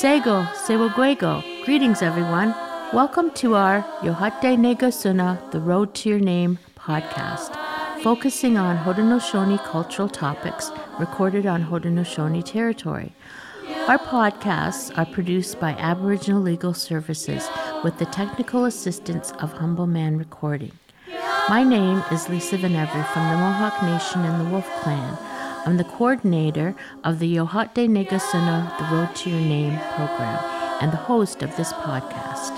Sego, 0.00 0.44
Sewaguego. 0.54 1.42
Greetings, 1.66 2.00
everyone. 2.00 2.54
Welcome 2.90 3.30
to 3.32 3.54
our 3.54 3.82
Yohate 4.00 4.56
Negasuna, 4.56 5.50
The 5.50 5.60
Road 5.60 5.94
to 5.96 6.08
Your 6.08 6.18
Name 6.18 6.58
podcast, 6.74 7.54
focusing 8.02 8.56
on 8.56 8.78
Haudenosaunee 8.78 9.62
cultural 9.62 10.08
topics 10.08 10.70
recorded 10.98 11.44
on 11.44 11.62
Haudenosaunee 11.62 12.42
territory. 12.42 13.12
Our 13.88 13.98
podcasts 13.98 14.96
are 14.96 15.04
produced 15.04 15.60
by 15.60 15.72
Aboriginal 15.72 16.40
Legal 16.40 16.72
Services 16.72 17.46
with 17.84 17.98
the 17.98 18.06
technical 18.06 18.64
assistance 18.64 19.32
of 19.32 19.52
Humble 19.52 19.86
Man 19.86 20.16
Recording. 20.16 20.72
My 21.50 21.62
name 21.62 22.02
is 22.10 22.26
Lisa 22.30 22.56
Venevri 22.56 23.06
from 23.12 23.28
the 23.28 23.36
Mohawk 23.36 23.82
Nation 23.82 24.22
and 24.22 24.46
the 24.46 24.50
Wolf 24.50 24.66
Clan. 24.80 25.18
I'm 25.66 25.76
the 25.76 25.84
coordinator 25.84 26.74
of 27.04 27.18
the 27.18 27.36
Yohate 27.36 27.86
Negasuna 27.86 28.78
The 28.78 28.96
Road 28.96 29.14
to 29.16 29.30
Your 29.30 29.40
Name 29.40 29.78
program 29.94 30.42
and 30.80 30.90
the 30.90 30.96
host 30.96 31.42
of 31.42 31.54
this 31.56 31.70
podcast. 31.74 32.56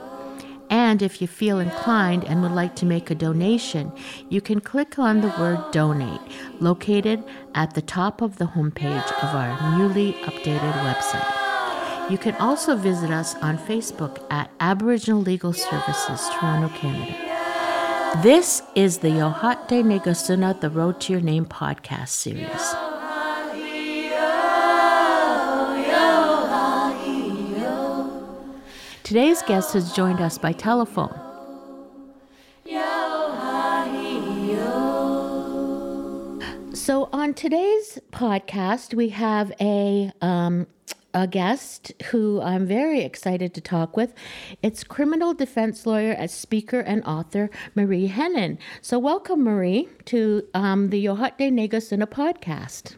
And 0.70 1.02
if 1.02 1.22
you 1.22 1.28
feel 1.28 1.60
inclined 1.60 2.26
and 2.26 2.42
would 2.42 2.52
like 2.52 2.76
to 2.78 2.86
make 2.86 3.12
a 3.12 3.16
donation, 3.16 3.92
you 4.30 4.42
can 4.42 4.60
click 4.60 4.98
on 4.98 5.22
the 5.22 5.32
word 5.40 5.60
donate 5.72 6.20
located 6.60 7.24
at 7.54 7.76
the 7.76 7.84
top 7.84 8.22
of 8.22 8.38
the 8.38 8.46
homepage 8.46 9.12
of 9.24 9.36
our 9.36 9.78
newly 9.78 10.14
updated 10.14 10.74
website. 10.84 11.37
You 12.10 12.18
can 12.18 12.36
also 12.36 12.78
visit 12.78 13.12
us 13.12 13.36
on 13.36 13.58
Facebook 13.58 14.26
at 14.32 14.50
Aboriginal 14.62 15.20
Legal 15.20 15.52
Services, 15.52 16.30
Toronto, 16.32 16.70
Canada. 16.70 17.14
This 18.24 18.62
is 18.76 19.00
the 19.00 19.10
Yohate 19.10 19.84
Negasuna 19.84 20.62
The 20.62 20.70
Road 20.70 21.02
to 21.02 21.12
Your 21.12 21.22
Name 21.22 21.46
podcast 21.46 22.08
series. 22.08 22.48
Today's 29.04 29.42
guest 29.42 29.74
has 29.74 29.92
joined 29.92 30.22
us 30.22 30.38
by 30.38 30.54
telephone. 30.54 31.14
So, 36.74 37.10
on 37.12 37.34
today's 37.34 38.00
podcast, 38.14 38.94
we 38.94 39.10
have 39.10 39.52
a 39.60 40.14
um, 40.22 40.68
a 41.14 41.28
guest 41.28 41.92
who 42.06 42.42
I'm 42.42 42.66
very 42.66 43.02
excited 43.02 43.54
to 43.54 43.62
talk 43.62 43.98
with. 43.98 44.14
It's 44.62 44.84
criminal 44.84 45.34
defense 45.34 45.86
lawyer, 45.86 46.14
as 46.14 46.34
speaker, 46.34 46.80
and 46.80 47.04
author 47.06 47.50
Marie 47.76 48.08
Henein. 48.10 48.58
So, 48.82 49.00
welcome, 49.00 49.44
Marie, 49.44 49.88
to 50.06 50.46
um, 50.54 50.90
the 50.90 51.04
Yohate 51.04 51.52
Negasuna 51.52 52.06
podcast. 52.06 52.96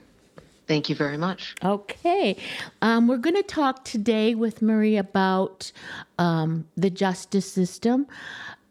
Thank 0.68 0.88
you 0.88 0.96
very 0.96 1.18
much. 1.18 1.56
Okay. 1.64 2.38
Um, 2.84 3.08
we're 3.08 3.18
going 3.18 3.36
to 3.36 3.42
talk 3.42 3.84
today 3.86 4.36
with 4.36 4.62
Marie 4.62 4.98
about 4.98 5.72
um, 6.20 6.68
the 6.78 6.92
justice 6.92 7.52
system 7.52 8.06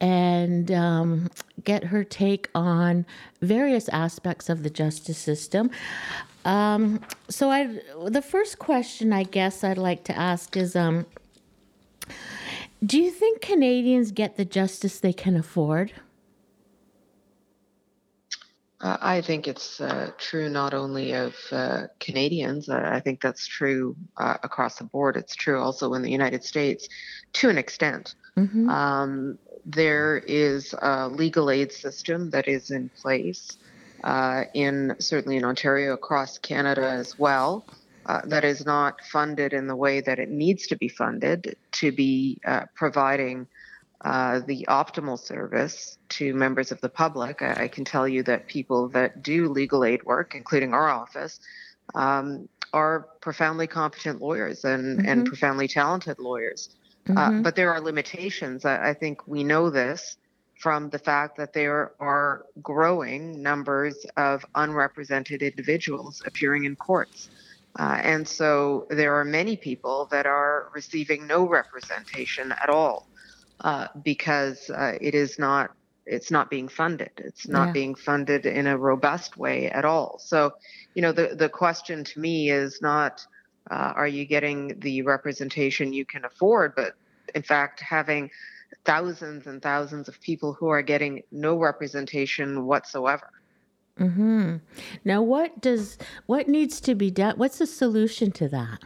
and 0.00 0.70
um, 0.70 1.28
get 1.65 1.84
her 1.84 2.05
take 2.05 2.49
on 2.55 3.05
various 3.43 3.88
aspects 3.88 4.49
of 4.49 4.62
the 4.62 4.70
justice 4.70 5.19
system. 5.19 5.70
Um, 6.48 7.00
so, 7.28 7.50
I 7.50 7.78
the 8.06 8.22
first 8.22 8.59
question 8.59 9.12
I 9.12 9.25
guess 9.25 9.62
I'd 9.62 9.76
like 9.76 10.04
to 10.04 10.16
ask 10.16 10.56
is, 10.56 10.75
um, 10.75 11.04
do 12.82 12.98
you 12.98 13.10
think 13.10 13.42
Canadians 13.42 14.12
get 14.12 14.38
the 14.38 14.47
justice 14.47 14.98
they 14.98 15.12
can 15.12 15.37
afford? 15.37 15.92
Uh, 18.81 18.97
I 18.98 19.20
think 19.20 19.47
it's 19.47 19.78
uh, 19.82 20.12
true 20.16 20.48
not 20.48 20.72
only 20.72 21.12
of 21.12 21.34
uh, 21.53 21.88
Canadians, 22.00 22.70
I 22.70 23.00
think 23.00 23.20
that's 23.20 23.47
true 23.47 23.94
uh, 24.16 24.38
across 24.42 24.76
the 24.76 24.84
board. 24.84 25.19
It's 25.19 25.34
true 25.34 25.60
also 25.60 25.92
in 25.92 26.00
the 26.03 26.10
United 26.10 26.44
States 26.44 26.88
to 27.34 27.50
an 27.50 27.58
extent. 27.58 28.14
Mm-hmm. 28.38 28.70
Um, 28.70 29.38
there 29.66 30.19
is 30.26 30.75
a 30.81 31.08
legal 31.08 31.50
aid 31.50 31.72
system 31.72 32.31
that 32.31 32.48
is 32.48 32.70
in 32.70 32.88
place 32.91 33.58
uh, 34.04 34.44
in 34.54 34.97
certainly 34.98 35.36
in 35.36 35.44
Ontario, 35.44 35.94
across 35.94 36.38
Canada 36.38 36.88
as 36.88 37.19
well. 37.19 37.66
Uh, 38.06 38.22
that 38.25 38.42
is 38.42 38.64
not 38.64 39.04
funded 39.04 39.53
in 39.53 39.66
the 39.66 39.76
way 39.76 40.00
that 40.00 40.19
it 40.19 40.31
needs 40.31 40.66
to 40.66 40.76
be 40.76 40.88
funded 40.88 41.54
to 41.72 41.92
be 41.92 42.41
providing 42.75 43.47
uh, 44.03 44.41
the 44.47 44.64
optimal 44.69 45.19
service 45.19 45.98
to 46.08 46.32
members 46.32 46.70
of 46.70 46.81
the 46.81 46.88
public. 46.88 47.42
I, 47.42 47.64
I, 47.64 47.69
can 47.69 47.84
tell 47.84 48.06
you 48.06 48.22
that 48.25 48.47
people 48.47 48.88
that 48.91 49.25
do 49.25 49.48
legal 49.48 49.84
aid 49.84 50.04
work, 50.04 50.37
including 50.37 50.72
our 50.72 50.88
office, 50.88 51.41
um, 51.97 52.48
are 52.72 53.08
profoundly 53.20 53.66
competent 53.66 54.20
lawyers 54.20 54.64
and, 54.64 54.98
mm-hmm. 54.98 55.08
and 55.08 55.26
profoundly 55.26 55.66
talented 55.66 56.20
lawyers. 56.20 56.70
Uh, 57.08 57.12
mm-hmm. 57.12 57.38
Uh, 57.38 57.42
but 57.42 57.56
there 57.56 57.72
are 57.72 57.81
limitations. 57.81 58.64
I, 58.64 58.91
I, 58.91 58.94
think 58.94 59.26
we 59.26 59.42
know 59.42 59.69
this 59.69 60.16
from 60.58 60.91
the 60.91 60.98
fact 60.98 61.36
that 61.36 61.52
there 61.52 61.92
are 62.00 62.46
growing 62.60 63.41
numbers 63.42 64.04
of 64.16 64.44
unrepresented 64.56 65.41
individuals 65.41 66.20
appearing 66.26 66.64
in 66.64 66.74
courts. 66.74 67.30
Uh, 67.78 68.00
and 68.02 68.26
so 68.26 68.86
there 68.91 69.14
are 69.14 69.24
many 69.24 69.56
people 69.56 70.08
that 70.10 70.26
are 70.26 70.69
receiving 70.74 71.26
no 71.26 71.48
representation 71.48 72.52
at 72.52 72.69
all 72.69 73.08
uh, 73.60 73.86
because 74.02 74.69
uh, 74.70 74.98
it 75.00 75.14
is 75.14 75.38
not 75.38 75.70
it's 76.10 76.30
not 76.30 76.48
being 76.48 76.69
funded. 76.69 77.10
It's 77.19 77.46
not 77.46 77.66
yeah. 77.66 77.72
being 77.72 77.94
funded 77.94 78.46
in 78.46 78.66
a 78.66 78.78
robust 78.78 79.36
way 79.36 79.70
at 79.70 79.84
all. 79.84 80.19
So, 80.19 80.54
you 80.94 81.02
know, 81.02 81.12
the 81.12 81.34
the 81.36 81.50
question 81.50 82.02
to 82.02 82.20
me 82.20 82.50
is 82.50 82.80
not 82.80 83.25
uh, 83.70 83.92
are 83.94 84.08
you 84.08 84.25
getting 84.25 84.80
the 84.80 85.02
representation 85.02 85.92
you 85.92 86.04
can 86.04 86.25
afford, 86.25 86.75
but 86.75 86.94
in 87.34 87.42
fact 87.42 87.80
having 87.80 88.30
thousands 88.84 89.47
and 89.47 89.62
thousands 89.62 90.09
of 90.09 90.21
people 90.21 90.53
who 90.53 90.69
are 90.69 90.83
getting 90.83 91.23
no 91.31 91.59
representation 91.59 92.67
whatsoever. 92.67 93.31
Mm-hmm. 93.99 94.56
Now, 95.05 95.23
what 95.23 95.61
does 95.61 95.99
what 96.27 96.49
needs 96.49 96.81
to 96.83 96.95
be 96.95 97.11
done? 97.11 97.37
What's 97.37 97.59
the 97.59 97.67
solution 97.67 98.31
to 98.33 98.49
that? 98.49 98.84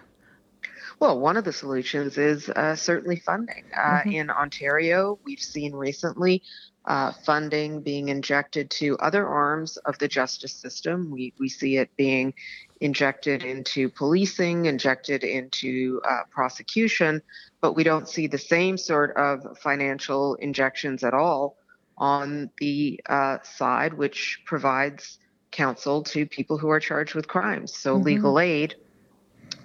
Well, 1.00 1.19
one 1.19 1.37
of 1.37 1.44
the 1.44 1.53
solutions 1.53 2.16
is 2.16 2.48
uh, 2.48 2.76
certainly 2.76 3.16
funding. 3.16 3.65
Uh, 3.76 3.81
mm-hmm. 3.81 4.12
In 4.12 4.31
Ontario, 4.31 5.19
we've 5.25 5.43
seen 5.43 5.75
recently 5.75 6.43
uh, 6.84 7.12
funding 7.25 7.81
being 7.81 8.09
injected 8.09 8.70
to 8.70 8.97
other 8.99 9.26
arms 9.26 9.76
of 9.78 9.99
the 9.99 10.09
justice 10.09 10.53
system. 10.53 11.10
We, 11.10 11.32
we 11.38 11.49
see 11.49 11.76
it 11.76 11.91
being 11.97 12.34
injected 12.82 13.44
into 13.44 13.88
policing, 13.88 14.66
injected 14.66 15.22
into 15.22 16.00
uh, 16.04 16.22
prosecution, 16.31 17.22
but 17.60 17.75
we 17.76 17.84
don't 17.84 18.09
see 18.09 18.26
the 18.26 18.37
same 18.38 18.76
sort 18.76 19.16
of 19.16 19.56
financial 19.59 20.34
injections 20.34 21.05
at 21.05 21.14
all 21.14 21.56
on 21.96 22.50
the 22.58 23.00
uh, 23.08 23.38
side 23.44 23.94
which 23.94 24.40
provides 24.44 25.20
counsel 25.52 26.02
to 26.02 26.26
people 26.26 26.58
who 26.58 26.70
are 26.70 26.81
charged 26.81 27.14
with 27.14 27.29
crimes. 27.29 27.73
So 27.73 27.94
mm-hmm. 27.94 28.05
legal 28.05 28.40
aid 28.40 28.75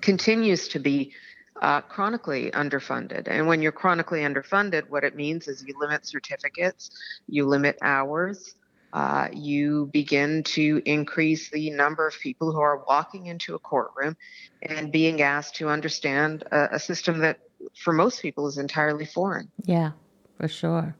continues 0.02 0.68
to 0.68 0.80
be 0.80 1.12
uh, 1.60 1.82
chronically 1.82 2.52
underfunded. 2.52 3.28
And 3.28 3.48
when 3.48 3.64
you're 3.64 3.72
chronically 3.72 4.20
underfunded, 4.20 4.90
what 4.90 5.04
it 5.04 5.16
means 5.16 5.48
is 5.48 5.64
you 5.66 5.74
limit 5.80 6.06
certificates, 6.06 6.92
you 7.28 7.48
limit 7.48 7.80
hours, 7.82 8.54
uh, 8.94 9.28
you 9.34 9.90
begin 9.94 10.44
to 10.44 10.82
increase 10.86 11.50
the 11.50 11.70
number 11.72 12.08
of 12.08 12.16
people 12.20 12.52
who 12.52 12.60
are 12.60 12.84
walking 12.88 13.28
into 13.28 13.56
a 13.56 13.60
courtroom 13.60 14.16
and 14.62 14.92
being 14.92 15.22
asked 15.22 15.56
to 15.56 15.70
understand 15.70 16.44
a, 16.52 16.76
a 16.76 16.80
system 16.80 17.20
that, 17.20 17.40
for 17.76 17.94
most 17.94 18.22
people, 18.22 18.48
is 18.48 18.58
entirely 18.58 19.06
foreign. 19.06 19.52
Yeah, 19.64 19.92
for 20.38 20.48
sure. 20.48 20.96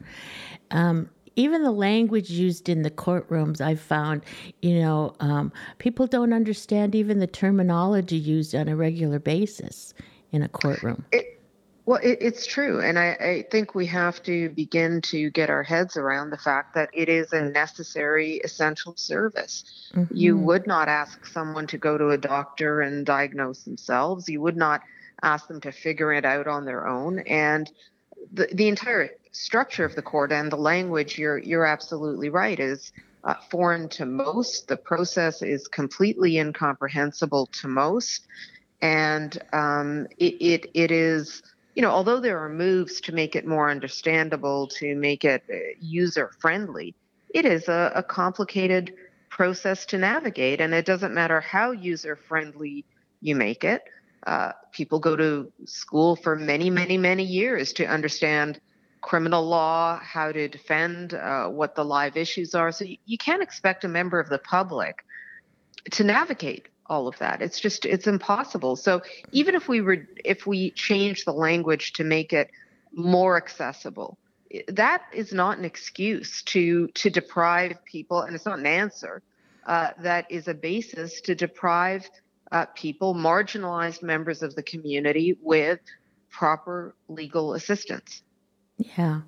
Um, 0.72 1.10
even 1.36 1.64
the 1.64 1.72
language 1.72 2.32
used 2.32 2.68
in 2.68 2.82
the 2.82 2.92
courtrooms, 2.92 3.62
I've 3.62 3.80
found, 3.80 4.24
you 4.62 4.80
know, 4.80 5.16
um, 5.20 5.54
people 5.78 6.08
don't 6.08 6.34
understand 6.34 6.96
even 6.96 7.20
the 7.20 7.28
terminology 7.28 8.18
used 8.18 8.56
on 8.56 8.68
a 8.68 8.76
regular 8.76 9.20
basis 9.20 9.94
in 10.32 10.42
a 10.42 10.50
courtroom. 10.50 11.06
It, 11.12 11.37
Well, 11.88 12.02
it, 12.04 12.18
it's 12.20 12.46
true. 12.46 12.82
And 12.82 13.00
I, 13.00 13.12
I, 13.14 13.46
think 13.50 13.74
we 13.74 13.86
have 13.86 14.22
to 14.24 14.50
begin 14.50 15.00
to 15.04 15.30
get 15.30 15.50
our 15.50 15.64
heads 15.64 15.96
around 15.96 16.32
the 16.32 16.38
fact 16.38 16.76
that 16.76 16.90
it 16.92 17.08
is 17.08 17.32
a 17.32 17.42
necessary, 17.42 18.42
essential 18.44 18.94
service. 18.98 19.64
Mm-hmm. 19.94 20.14
You 20.14 20.38
would 20.38 20.68
not 20.68 20.90
ask 20.90 21.26
someone 21.26 21.66
to 21.68 21.78
go 21.78 21.98
to 21.98 22.10
a 22.10 22.18
doctor 22.18 22.82
and 22.82 23.06
diagnose 23.06 23.64
themselves. 23.64 24.28
You 24.28 24.42
would 24.42 24.58
not 24.58 24.82
ask 25.24 25.48
them 25.48 25.62
to 25.62 25.72
figure 25.72 26.12
it 26.12 26.26
out 26.26 26.46
on 26.46 26.66
their 26.66 26.86
own. 26.86 27.20
And 27.20 27.72
the, 28.34 28.50
the 28.52 28.68
entire 28.68 29.12
structure 29.32 29.86
of 29.86 29.96
the 29.96 30.02
court 30.02 30.34
and 30.34 30.52
the 30.52 30.58
language, 30.58 31.18
you're, 31.18 31.38
you're 31.38 31.66
absolutely 31.66 32.28
right, 32.28 32.60
is 32.60 32.92
uh, 33.24 33.36
foreign 33.50 33.88
to 33.90 34.06
most. 34.06 34.68
The 34.68 34.76
process 34.76 35.42
is 35.42 35.70
completely 35.70 36.38
incomprehensible 36.38 37.46
to 37.62 37.70
most. 37.70 38.28
And 38.82 39.42
um, 39.54 40.08
it, 40.18 40.36
it, 40.42 40.72
it 40.74 40.92
is 40.92 41.44
you 41.78 41.84
know, 41.84 41.92
although 41.92 42.20
there 42.20 42.40
are 42.40 42.50
moves 42.50 43.00
to 43.02 43.12
make 43.12 43.36
it 43.36 43.46
more 43.46 43.70
understandable, 43.70 44.66
to 44.66 44.96
make 44.96 45.24
it 45.24 45.44
uh, 45.48 45.58
user 45.80 46.32
friendly, 46.40 46.96
it 47.36 47.46
is 47.46 47.68
a, 47.68 47.92
a 47.94 48.02
complicated 48.02 48.96
process 49.30 49.86
to 49.86 50.00
navigate. 50.00 50.60
And 50.60 50.74
it 50.74 50.88
doesn't 50.88 51.14
matter 51.14 51.40
how 51.40 51.74
user 51.74 52.16
friendly 52.16 52.84
you 53.22 53.36
make 53.36 53.64
it. 53.64 53.84
Uh, 54.26 54.54
people 54.72 54.98
go 54.98 55.16
to 55.16 55.52
school 55.66 56.16
for 56.16 56.36
many, 56.36 56.72
many, 56.72 56.98
many 56.98 57.24
years 57.24 57.74
to 57.74 57.86
understand 57.86 58.60
criminal 59.02 59.46
law, 59.46 60.00
how 60.00 60.32
to 60.32 60.48
defend, 60.48 61.14
uh, 61.14 61.48
what 61.48 61.76
the 61.76 61.86
live 61.86 62.18
issues 62.18 62.56
are. 62.56 62.72
So 62.72 62.86
you, 62.86 62.98
you 63.06 63.20
can't 63.20 63.44
expect 63.44 63.84
a 63.84 63.88
member 63.88 64.20
of 64.20 64.30
the 64.30 64.40
public 64.40 65.06
to 65.92 66.04
navigate 66.04 66.70
all 66.90 67.08
of 67.08 67.18
that. 67.20 67.42
It's 67.42 67.60
just 67.60 67.86
it's 67.86 68.08
impossible. 68.08 68.76
So 68.76 69.02
even 69.32 69.56
if 69.56 69.68
we 69.68 69.82
were 69.82 70.08
if 70.24 70.48
we 70.48 70.72
change 70.72 71.26
the 71.26 71.34
language 71.34 71.94
to 71.94 72.04
make 72.04 72.34
it 72.34 72.50
more 72.94 73.38
accessible, 73.38 74.18
that 74.70 75.04
is 75.14 75.34
not 75.34 75.58
an 75.58 75.66
excuse 75.66 76.42
to 76.44 76.88
to 76.88 77.10
deprive 77.10 77.84
people, 77.86 78.22
and 78.22 78.36
it's 78.36 78.46
not 78.46 78.60
an 78.60 78.66
answer. 78.66 79.22
Uh, 79.66 79.90
that 80.00 80.26
is 80.32 80.48
a 80.48 80.54
basis 80.54 81.20
to 81.20 81.36
deprive 81.36 82.10
uh, 82.54 82.66
people, 82.68 83.14
marginalized 83.14 84.02
members 84.02 84.42
of 84.42 84.56
the 84.56 84.64
community, 84.64 85.38
with 85.42 85.80
proper 86.30 86.96
legal 87.10 87.54
assistance. 87.54 88.24
Yeah. 88.78 89.22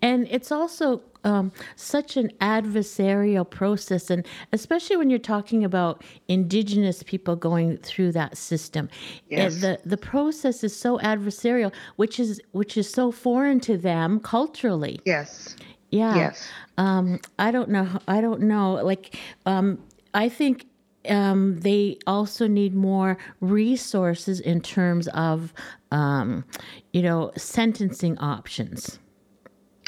And 0.00 0.26
it's 0.30 0.50
also 0.50 1.02
um, 1.24 1.52
such 1.76 2.16
an 2.16 2.32
adversarial 2.40 3.48
process. 3.48 4.08
And 4.08 4.26
especially 4.52 4.96
when 4.96 5.10
you're 5.10 5.18
talking 5.18 5.62
about 5.62 6.02
Indigenous 6.28 7.02
people 7.02 7.36
going 7.36 7.76
through 7.78 8.12
that 8.12 8.38
system, 8.38 8.88
yes. 9.28 9.60
the, 9.60 9.78
the 9.84 9.98
process 9.98 10.64
is 10.64 10.74
so 10.74 10.98
adversarial, 11.00 11.72
which 11.96 12.18
is, 12.18 12.40
which 12.52 12.78
is 12.78 12.90
so 12.90 13.12
foreign 13.12 13.60
to 13.60 13.76
them 13.76 14.20
culturally. 14.20 15.00
Yes. 15.04 15.54
Yeah. 15.90 16.16
Yes. 16.16 16.48
Um, 16.78 17.20
I 17.38 17.50
don't 17.50 17.68
know. 17.68 17.88
I 18.08 18.20
don't 18.22 18.40
know. 18.40 18.72
Like, 18.82 19.18
um, 19.44 19.78
I 20.14 20.28
think 20.28 20.66
um, 21.08 21.60
they 21.60 21.98
also 22.06 22.46
need 22.46 22.74
more 22.74 23.16
resources 23.40 24.40
in 24.40 24.60
terms 24.60 25.08
of, 25.08 25.52
um, 25.90 26.44
you 26.92 27.02
know, 27.02 27.30
sentencing 27.36 28.18
options. 28.18 28.98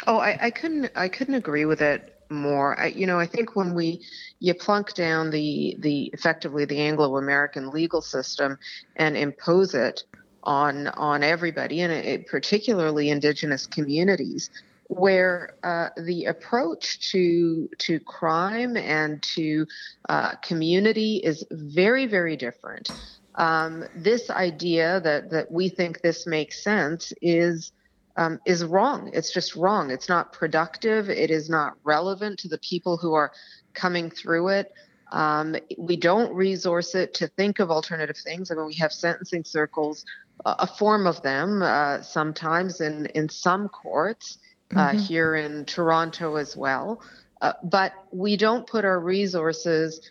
Oh, 0.07 0.19
I, 0.19 0.39
I 0.41 0.51
couldn't. 0.51 0.93
I 0.95 1.09
couldn't 1.09 1.35
agree 1.35 1.65
with 1.65 1.81
it 1.81 2.21
more. 2.31 2.79
I, 2.79 2.89
you 2.89 3.07
know, 3.07 3.19
I 3.19 3.27
think 3.27 3.57
when 3.57 3.75
we 3.75 4.03
you 4.41 4.55
plunk 4.55 4.95
down 4.95 5.31
the 5.31 5.77
the 5.81 6.11
effectively 6.13 6.65
the 6.65 6.81
Anglo-American 6.81 7.71
legal 7.71 8.03
system 8.03 8.59
and 8.97 9.17
impose 9.17 9.75
it 9.75 10.05
on 10.43 10.89
on 10.89 11.23
everybody, 11.23 11.81
and 11.81 11.93
it, 11.93 12.27
particularly 12.27 13.11
Indigenous 13.11 13.67
communities, 13.67 14.51
where 14.89 15.57
uh, 15.63 15.89
the 16.03 16.27
approach 16.27 17.11
to 17.13 17.69
to 17.79 17.99
crime 18.01 18.77
and 18.77 19.23
to 19.23 19.67
uh, 20.09 20.37
community 20.37 21.17
is 21.17 21.45
very 21.51 22.07
very 22.07 22.37
different. 22.37 22.91
Um, 23.35 23.85
this 23.95 24.31
idea 24.31 25.01
that 25.01 25.31
that 25.31 25.51
we 25.51 25.69
think 25.69 26.01
this 26.01 26.27
makes 26.27 26.63
sense 26.63 27.13
is 27.21 27.73
um, 28.17 28.41
is 28.47 28.65
wrong. 28.65 29.11
It's 29.13 29.33
just 29.33 29.57
wrong. 29.57 29.91
It's 29.91 30.09
not 30.09 30.33
productive. 30.33 31.11
It 31.11 31.31
is 31.31 31.51
not 31.51 31.75
relevant 31.85 32.39
to 32.41 32.49
the 32.49 32.59
people 32.59 32.97
who 32.97 33.13
are 33.15 33.33
coming 33.75 34.11
through 34.11 34.49
it. 34.49 34.73
Um, 35.13 35.55
we 35.79 35.97
don't 35.97 36.33
resource 36.35 36.95
it 36.95 37.15
to 37.15 37.29
think 37.29 37.59
of 37.59 37.71
alternative 37.71 38.17
things. 38.17 38.51
I 38.51 38.55
mean, 38.55 38.67
we 38.67 38.75
have 38.75 38.93
sentencing 38.93 39.45
circles, 39.45 40.05
uh, 40.45 40.57
a 40.59 40.67
form 40.67 41.07
of 41.07 41.23
them 41.23 41.63
uh, 41.63 42.03
sometimes 42.03 42.81
in, 42.81 43.07
in 43.15 43.29
some 43.29 43.69
courts 43.69 44.39
mm-hmm. 44.71 44.99
here 44.99 45.35
in 45.37 45.65
Toronto 45.65 46.37
as 46.37 46.57
well. 46.57 47.03
Uh, 47.41 47.53
but 47.63 47.93
we 48.13 48.37
don't 48.37 48.67
put 48.67 48.85
our 48.85 48.99
resources 48.99 50.11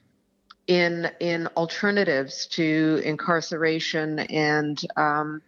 in 0.68 1.10
in 1.20 1.48
alternatives 1.56 2.48
to 2.48 3.02
incarceration 3.04 4.20
and 4.20 4.82
um, 4.96 5.42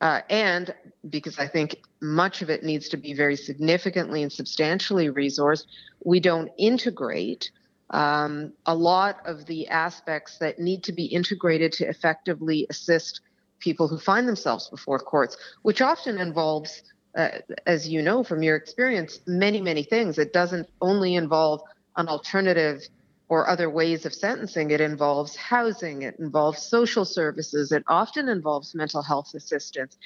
uh, 0.00 0.20
and 0.28 0.74
because 1.08 1.38
I 1.38 1.46
think 1.46 1.80
much 2.00 2.42
of 2.42 2.50
it 2.50 2.64
needs 2.64 2.88
to 2.88 2.96
be 2.96 3.14
very 3.14 3.36
significantly 3.36 4.22
and 4.22 4.32
substantially 4.32 5.08
resourced, 5.08 5.66
we 6.04 6.18
don't 6.18 6.50
integrate 6.58 7.50
um, 7.90 8.52
a 8.66 8.74
lot 8.74 9.18
of 9.26 9.46
the 9.46 9.68
aspects 9.68 10.38
that 10.38 10.58
need 10.58 10.82
to 10.84 10.92
be 10.92 11.04
integrated 11.04 11.72
to 11.74 11.88
effectively 11.88 12.66
assist 12.68 13.20
people 13.60 13.86
who 13.86 13.98
find 13.98 14.26
themselves 14.26 14.68
before 14.68 14.98
courts, 14.98 15.36
which 15.62 15.80
often 15.80 16.18
involves, 16.18 16.82
uh, 17.16 17.28
as 17.66 17.88
you 17.88 18.02
know 18.02 18.24
from 18.24 18.42
your 18.42 18.56
experience, 18.56 19.20
many, 19.26 19.60
many 19.60 19.82
things. 19.82 20.18
It 20.18 20.32
doesn't 20.32 20.68
only 20.80 21.14
involve 21.14 21.62
an 21.96 22.08
alternative 22.08 22.82
or 23.28 23.48
other 23.48 23.70
ways 23.70 24.04
of 24.06 24.14
sentencing. 24.14 24.70
It 24.70 24.80
involves 24.80 25.36
housing, 25.36 26.02
it 26.02 26.18
involves 26.18 26.62
social 26.62 27.04
services, 27.04 27.72
it 27.72 27.82
often 27.86 28.28
involves 28.28 28.74
mental 28.74 29.02
health 29.02 29.34
assistance. 29.34 29.96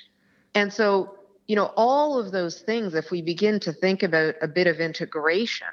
And 0.55 0.73
so, 0.73 1.17
you 1.47 1.57
know, 1.57 1.73
all 1.77 2.19
of 2.19 2.33
those 2.33 2.61
things, 2.61 2.95
if 2.95 3.11
we 3.11 3.23
begin 3.23 3.61
to 3.61 3.73
think 3.73 4.03
about 4.03 4.35
a 4.43 4.49
bit 4.49 4.67
of 4.67 4.81
integration, 4.81 5.69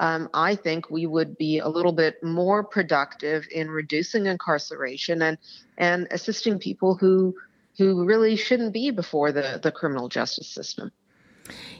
um, 0.00 0.28
I 0.32 0.54
think 0.54 0.90
we 0.90 1.06
would 1.06 1.36
be 1.38 1.58
a 1.58 1.68
little 1.68 1.92
bit 1.92 2.22
more 2.22 2.62
productive 2.62 3.46
in 3.52 3.68
reducing 3.68 4.26
incarceration 4.26 5.22
and 5.22 5.38
and 5.76 6.06
assisting 6.10 6.58
people 6.58 6.94
who 6.94 7.34
who 7.78 8.04
really 8.04 8.36
shouldn't 8.36 8.72
be 8.72 8.90
before 8.90 9.32
the, 9.32 9.60
the 9.62 9.72
criminal 9.72 10.08
justice 10.08 10.48
system. 10.48 10.90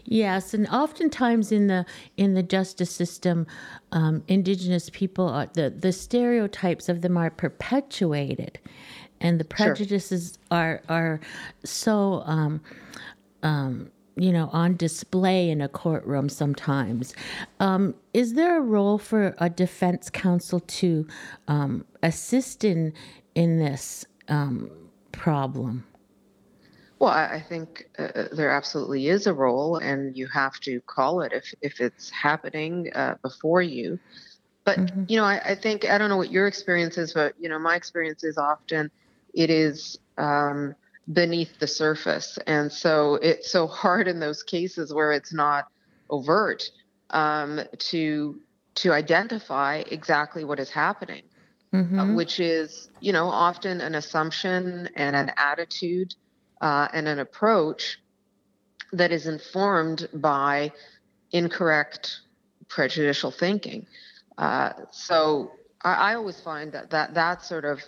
Yes, 0.04 0.54
and 0.54 0.66
oftentimes 0.68 1.52
in 1.52 1.66
the 1.66 1.84
in 2.16 2.32
the 2.32 2.42
justice 2.42 2.90
system, 2.90 3.46
um, 3.92 4.22
Indigenous 4.26 4.88
people 4.90 5.28
are 5.28 5.50
the 5.52 5.68
the 5.68 5.92
stereotypes 5.92 6.88
of 6.88 7.02
them 7.02 7.18
are 7.18 7.28
perpetuated, 7.28 8.58
and 9.20 9.38
the 9.38 9.44
prejudices 9.44 10.38
sure. 10.50 10.58
are 10.58 10.82
are 10.88 11.20
so. 11.64 12.22
Um, 12.24 12.60
um, 13.42 13.90
you 14.20 14.32
know, 14.32 14.50
on 14.52 14.74
display 14.74 15.48
in 15.48 15.60
a 15.60 15.68
courtroom 15.68 16.28
sometimes. 16.28 17.14
Um, 17.60 17.94
is 18.12 18.34
there 18.34 18.58
a 18.58 18.60
role 18.60 18.98
for 18.98 19.36
a 19.38 19.48
defense 19.48 20.10
counsel 20.10 20.58
to 20.58 21.06
um, 21.46 21.84
assist 22.02 22.64
in 22.64 22.92
in 23.36 23.60
this 23.60 24.04
um, 24.26 24.72
problem? 25.12 25.84
Well, 26.98 27.12
I 27.12 27.44
think 27.48 27.88
uh, 27.98 28.02
uh, 28.02 28.28
there 28.32 28.50
absolutely 28.50 29.06
is 29.08 29.28
a 29.28 29.32
role, 29.32 29.76
and 29.76 30.16
you 30.16 30.26
have 30.28 30.58
to 30.60 30.80
call 30.80 31.20
it 31.20 31.32
if, 31.32 31.54
if 31.62 31.80
it's 31.80 32.10
happening 32.10 32.90
uh, 32.92 33.14
before 33.22 33.62
you. 33.62 34.00
But, 34.64 34.78
mm-hmm. 34.78 35.04
you 35.06 35.16
know, 35.16 35.24
I, 35.24 35.40
I, 35.44 35.54
think, 35.54 35.88
I 35.88 35.96
don't 35.96 36.08
know 36.08 36.16
what 36.16 36.32
your 36.32 36.48
experience 36.48 36.98
is, 36.98 37.12
but, 37.12 37.34
you 37.38 37.48
know, 37.48 37.58
my 37.58 37.76
experience 37.76 38.24
is 38.24 38.36
often 38.36 38.90
it 39.32 39.48
is 39.48 39.98
um, 40.16 40.74
beneath 41.12 41.58
the 41.60 41.68
surface. 41.68 42.36
And 42.46 42.70
so 42.70 43.14
it's 43.14 43.50
so 43.50 43.68
hard 43.68 44.08
in 44.08 44.18
those 44.18 44.42
cases 44.42 44.92
where 44.92 45.12
it's 45.12 45.32
not 45.32 45.68
overt 46.10 46.70
um, 47.10 47.60
to 47.78 48.40
to 48.74 48.92
identify 48.92 49.82
exactly 49.90 50.44
what 50.44 50.60
is 50.60 50.70
happening, 50.70 51.22
mm-hmm. 51.72 51.98
uh, 51.98 52.14
which 52.14 52.38
is, 52.38 52.90
you 53.00 53.12
know, 53.12 53.26
often 53.26 53.80
an 53.80 53.96
assumption 53.96 54.88
and 54.94 55.16
an 55.16 55.32
attitude 55.36 56.14
uh, 56.60 56.88
and 56.92 57.08
an 57.08 57.18
approach 57.18 57.98
that 58.92 59.12
is 59.12 59.26
informed 59.26 60.08
by 60.14 60.72
incorrect 61.32 62.20
prejudicial 62.68 63.30
thinking. 63.30 63.86
Uh, 64.36 64.72
so 64.90 65.52
I, 65.82 66.12
I, 66.12 66.14
always 66.14 66.40
find 66.40 66.72
that, 66.72 66.90
that 66.90 67.14
that's 67.14 67.48
sort 67.48 67.64
of 67.64 67.82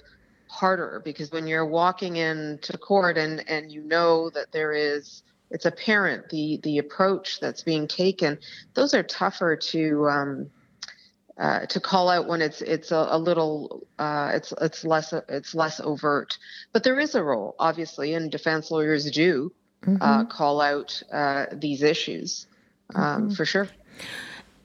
harder 0.49 1.01
because 1.05 1.31
when 1.31 1.47
you're 1.47 1.67
walking 1.67 2.17
into 2.17 2.77
court 2.77 3.17
and, 3.17 3.49
and 3.49 3.71
you 3.71 3.83
know 3.83 4.31
that 4.31 4.51
there 4.53 4.73
is 4.73 5.23
it's 5.51 5.65
apparent 5.65 6.29
the 6.29 6.61
the 6.63 6.79
approach 6.79 7.39
that's 7.41 7.63
being 7.63 7.87
taken 7.87 8.39
those 8.75 8.95
are 8.95 9.03
tougher 9.03 9.57
to 9.57 10.09
um, 10.09 10.51
uh, 11.41 11.67
to 11.67 11.81
call 11.81 12.09
out 12.09 12.29
when 12.29 12.43
it's 12.43 12.63
it's 12.63 12.93
a, 12.93 13.09
a 13.11 13.19
little 13.19 13.87
uh, 13.99 14.31
it's 14.35 14.53
it's 14.61 14.85
less 14.85 15.13
it's 15.29 15.55
less 15.55 15.81
overt. 15.81 16.39
But 16.73 16.85
there 16.85 17.01
is 17.01 17.17
a 17.17 17.25
role, 17.25 17.57
obviously, 17.59 18.15
and 18.15 18.31
defense 18.31 18.71
lawyers 18.71 19.11
do 19.11 19.51
mm-hmm. 19.83 20.27
call 20.29 20.61
out 20.61 21.03
these 21.53 21.83
issues 21.83 22.47
um, 22.95 23.03
mm-hmm. 23.03 23.35
for 23.35 23.45
sure. 23.45 23.69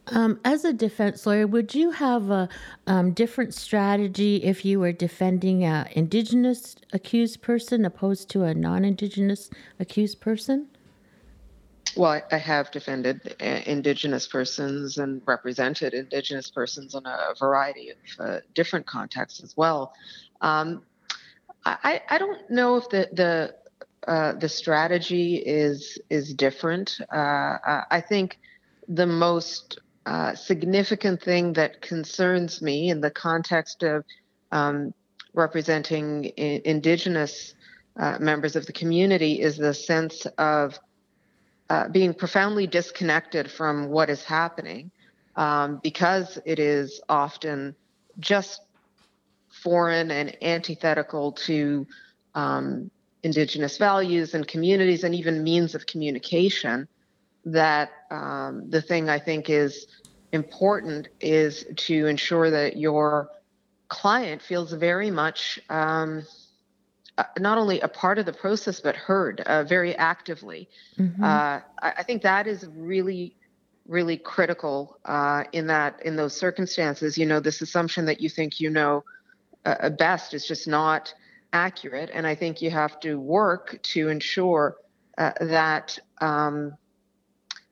Um, 0.07 0.39
as 0.45 0.63
a 0.63 0.73
defense 0.73 1.25
lawyer, 1.25 1.47
would 1.47 1.73
you 1.73 1.91
have 1.91 2.29
a 2.29 2.47
um, 2.85 3.11
different 3.11 3.53
strategy 3.53 4.37
if 4.43 4.63
you 4.63 4.79
were 4.79 4.91
defending 4.91 5.63
an 5.63 5.87
Indigenous 5.93 6.75
accused 6.93 7.41
person 7.41 7.85
opposed 7.85 8.29
to 8.29 8.43
a 8.43 8.53
non 8.53 8.85
Indigenous 8.85 9.49
accused 9.79 10.21
person? 10.21 10.67
Well, 11.95 12.21
I 12.29 12.37
have 12.37 12.71
defended 12.71 13.35
uh, 13.41 13.61
Indigenous 13.65 14.27
persons 14.27 14.97
and 14.97 15.21
represented 15.25 15.93
Indigenous 15.93 16.49
persons 16.49 16.93
in 16.93 17.05
a 17.05 17.33
variety 17.39 17.91
of 17.91 17.97
uh, 18.19 18.39
different 18.53 18.85
contexts 18.85 19.41
as 19.41 19.55
well. 19.55 19.93
Um, 20.41 20.83
I, 21.65 22.01
I 22.09 22.17
don't 22.17 22.49
know 22.49 22.77
if 22.77 22.89
the 22.89 23.09
the 23.13 23.55
uh, 24.07 24.33
the 24.33 24.49
strategy 24.49 25.35
is 25.37 25.97
is 26.09 26.33
different. 26.33 26.99
Uh, 27.11 27.57
I 27.89 28.03
think 28.07 28.39
the 28.87 29.07
most 29.07 29.79
uh, 30.05 30.35
significant 30.35 31.23
thing 31.23 31.53
that 31.53 31.81
concerns 31.81 32.61
me 32.61 32.89
in 32.89 33.01
the 33.01 33.09
context 33.09 33.81
of 33.83 34.03
um, 34.51 34.93
representing 35.33 36.31
I- 36.37 36.61
Indigenous 36.65 37.55
uh, 37.99 38.17
members 38.19 38.55
of 38.55 38.65
the 38.65 38.73
community 38.73 39.41
is 39.41 39.57
the 39.57 39.73
sense 39.73 40.27
of 40.37 40.77
uh, 41.69 41.87
being 41.89 42.13
profoundly 42.13 42.67
disconnected 42.67 43.49
from 43.49 43.87
what 43.89 44.09
is 44.09 44.23
happening 44.23 44.91
um, 45.35 45.79
because 45.83 46.39
it 46.45 46.59
is 46.59 47.01
often 47.09 47.75
just 48.19 48.61
foreign 49.49 50.11
and 50.11 50.35
antithetical 50.43 51.31
to 51.31 51.87
um, 52.35 52.89
Indigenous 53.23 53.77
values 53.77 54.35
and 54.35 54.47
communities 54.47 55.03
and 55.03 55.15
even 55.15 55.43
means 55.43 55.73
of 55.73 55.87
communication 55.87 56.87
that 57.45 57.89
um, 58.11 58.69
the 58.69 58.81
thing 58.81 59.09
I 59.09 59.17
think 59.17 59.49
is 59.49 59.87
important 60.31 61.07
is 61.19 61.65
to 61.75 62.05
ensure 62.05 62.51
that 62.51 62.77
your 62.77 63.29
client 63.87 64.41
feels 64.41 64.73
very 64.73 65.09
much 65.09 65.59
um, 65.69 66.23
not 67.39 67.57
only 67.57 67.79
a 67.79 67.87
part 67.87 68.17
of 68.19 68.25
the 68.25 68.33
process 68.33 68.79
but 68.79 68.95
heard 68.95 69.41
uh, 69.41 69.63
very 69.63 69.95
actively. 69.95 70.69
Mm-hmm. 70.97 71.23
Uh, 71.23 71.27
I, 71.27 71.61
I, 71.81 72.03
think 72.03 72.23
that 72.23 72.47
is 72.47 72.67
really 72.75 73.35
really 73.87 74.17
critical 74.17 74.99
uh, 75.05 75.43
in 75.51 75.67
that 75.67 76.01
in 76.03 76.15
those 76.15 76.35
circumstances 76.35 77.17
you 77.17 77.25
know 77.25 77.39
this 77.39 77.61
assumption 77.61 78.05
that 78.05 78.19
you 78.19 78.29
think 78.29 78.59
you 78.59 78.69
know 78.69 79.03
uh, 79.65 79.89
best 79.89 80.33
is 80.33 80.47
just 80.47 80.67
not 80.67 81.13
accurate 81.53 82.09
and 82.13 82.25
i 82.25 82.33
think 82.33 82.61
you 82.61 82.71
have 82.71 82.99
to 82.99 83.19
work 83.19 83.79
to 83.83 84.09
ensure 84.09 84.75
uh, 85.17 85.31
that 85.39 85.99
um, 86.19 86.75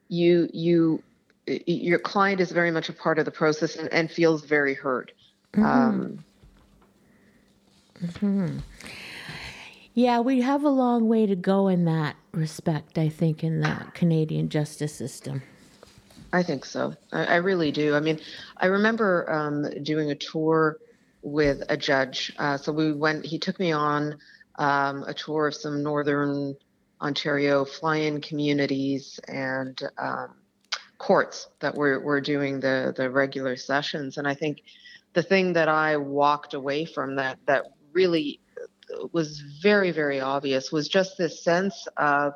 you 0.07 0.47
you 0.53 1.03
your 1.45 1.99
client 1.99 2.39
is 2.39 2.51
very 2.51 2.71
much 2.71 2.89
a 2.89 2.93
part 2.93 3.19
of 3.19 3.25
the 3.25 3.31
process 3.31 3.75
and, 3.75 3.91
and 3.91 4.09
feels 4.09 4.45
very 4.45 4.73
heard. 4.73 5.11
Mm-hmm. 5.53 5.65
Um, 5.65 6.25
mm-hmm. 8.01 8.57
Yeah, 9.95 10.21
we 10.21 10.41
have 10.41 10.63
a 10.63 10.69
long 10.69 11.07
way 11.07 11.27
to 11.27 11.35
go 11.35 11.67
in 11.67 11.85
that 11.85 12.15
respect, 12.31 12.97
I 12.97 13.09
think, 13.09 13.43
in 13.43 13.61
the 13.61 13.85
Canadian 13.93 14.49
justice 14.49 14.93
system. 14.93 15.43
I 16.31 16.41
think 16.41 16.65
so. 16.65 16.95
I, 17.11 17.25
I 17.25 17.35
really 17.35 17.71
do. 17.71 17.93
I 17.93 17.99
mean, 17.99 18.19
I 18.57 18.65
remember 18.65 19.31
um, 19.31 19.83
doing 19.83 20.09
a 20.09 20.15
tour 20.15 20.79
with 21.21 21.61
a 21.69 21.77
judge. 21.77 22.33
Uh, 22.39 22.57
so 22.57 22.71
we 22.71 22.91
went, 22.91 23.23
he 23.23 23.37
took 23.37 23.59
me 23.59 23.71
on 23.71 24.17
um, 24.55 25.03
a 25.03 25.13
tour 25.13 25.47
of 25.47 25.55
some 25.55 25.83
Northern 25.83 26.55
Ontario 26.99 27.63
fly 27.63 27.97
in 27.97 28.19
communities 28.19 29.19
and 29.27 29.79
um, 29.99 30.33
courts 30.97 31.49
that 31.59 31.75
were, 31.75 31.99
were 31.99 32.19
doing 32.19 32.59
the, 32.59 32.95
the 32.97 33.11
regular 33.11 33.55
sessions. 33.55 34.17
And 34.17 34.27
I 34.27 34.33
think 34.33 34.63
the 35.13 35.21
thing 35.21 35.53
that 35.53 35.69
I 35.69 35.97
walked 35.97 36.55
away 36.55 36.85
from 36.85 37.17
that, 37.17 37.37
that 37.45 37.65
really 37.91 38.39
was 39.11 39.39
very, 39.39 39.91
very 39.91 40.19
obvious 40.19 40.71
was 40.71 40.87
just 40.87 41.17
this 41.17 41.43
sense 41.43 41.87
of 41.97 42.33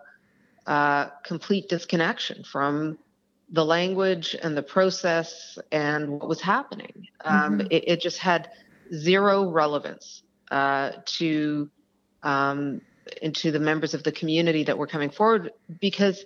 uh, 0.66 1.08
complete 1.24 1.70
disconnection 1.70 2.44
from 2.44 2.98
the 3.50 3.64
language 3.64 4.36
and 4.42 4.58
the 4.58 4.64
process 4.64 5.58
and 5.72 6.10
what 6.10 6.28
was 6.28 6.42
happening. 6.42 7.08
Um, 7.24 7.60
mm-hmm. 7.60 7.68
it, 7.72 7.84
it, 7.88 8.02
just 8.02 8.18
had 8.18 8.50
zero 8.94 9.50
relevance 9.50 10.24
uh, 10.52 10.92
to 11.06 11.70
um, 12.24 12.82
into 13.22 13.52
the 13.52 13.60
members 13.60 13.94
of 13.94 14.04
the 14.04 14.12
community 14.12 14.64
that 14.64 14.78
were 14.78 14.88
coming 14.88 15.10
forward 15.10 15.52
because 15.80 16.26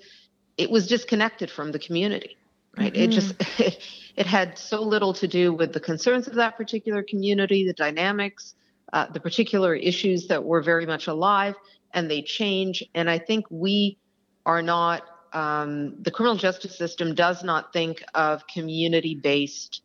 it 0.58 0.70
was 0.70 0.88
disconnected 0.88 1.50
from 1.50 1.72
the 1.72 1.80
community 1.80 2.38
right 2.78 2.94
mm-hmm. 2.94 3.04
it 3.04 3.08
just 3.10 3.36
it, 3.60 3.80
it, 4.16 4.26
had 4.26 4.58
so 4.58 4.82
little 4.82 5.14
to 5.14 5.28
do 5.28 5.54
with 5.54 5.74
the 5.74 5.80
concerns 5.80 6.28
of 6.28 6.36
that 6.36 6.58
particular 6.58 7.04
community 7.04 7.66
the 7.66 7.74
dynamics 7.74 8.56
uh, 8.94 9.08
the 9.08 9.20
particular 9.20 9.76
issues 9.76 10.28
that 10.28 10.44
were 10.44 10.62
very 10.62 10.86
much 10.86 11.08
alive 11.08 11.56
and 11.94 12.10
they 12.10 12.22
change 12.22 12.84
and 12.94 13.10
i 13.10 13.18
think 13.18 13.46
we 13.50 13.98
are 14.46 14.62
not 14.62 15.04
um, 15.34 15.96
the 16.02 16.12
criminal 16.12 16.36
justice 16.36 16.78
system 16.78 17.16
does 17.16 17.42
not 17.42 17.72
think 17.72 18.04
of 18.14 18.46
community 18.48 19.16
based 19.16 19.82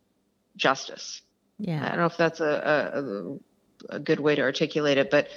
justice 0.56 1.22
yeah 1.58 1.84
i 1.84 1.88
don't 1.88 1.98
know 1.98 2.06
if 2.06 2.16
that's 2.16 2.40
a, 2.40 3.38
a, 3.90 3.96
a 3.96 4.00
good 4.00 4.18
way 4.18 4.34
to 4.34 4.42
articulate 4.42 4.98
it 4.98 5.10
but 5.10 5.28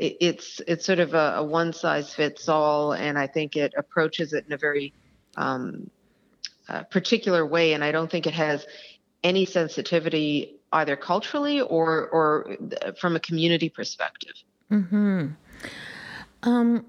it's 0.00 0.60
it's 0.66 0.86
sort 0.86 0.98
of 0.98 1.12
a, 1.12 1.34
a, 1.36 1.44
one 1.44 1.72
size 1.74 2.14
fits 2.14 2.48
all, 2.48 2.92
and 2.92 3.18
I 3.18 3.26
think 3.26 3.56
it 3.56 3.74
approaches 3.76 4.32
it 4.32 4.46
in 4.46 4.52
a 4.52 4.56
very 4.56 4.94
um, 5.36 5.90
uh, 6.68 6.84
particular 6.84 7.44
way. 7.44 7.74
And 7.74 7.84
I 7.84 7.92
don't 7.92 8.10
think 8.10 8.26
it 8.26 8.32
has 8.32 8.66
any 9.22 9.44
sensitivity 9.44 10.59
either 10.72 10.96
culturally 10.96 11.60
or 11.60 12.08
or 12.08 12.56
from 12.98 13.16
a 13.16 13.20
community 13.20 13.68
perspective. 13.68 14.34
Hmm. 14.68 15.28
Um, 16.42 16.86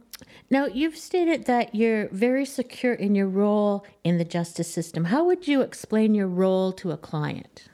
now 0.50 0.65
you've 0.65 0.97
stated 0.97 1.45
that 1.45 1.73
you're 1.73 2.07
very 2.09 2.45
secure 2.45 2.93
in 2.93 3.15
your 3.15 3.27
role 3.27 3.85
in 4.03 4.17
the 4.17 4.25
justice 4.25 4.71
system. 4.71 5.05
How 5.05 5.23
would 5.25 5.47
you 5.47 5.61
explain 5.61 6.13
your 6.13 6.27
role 6.27 6.71
to 6.73 6.91
a 6.91 6.97
client? 6.97 7.69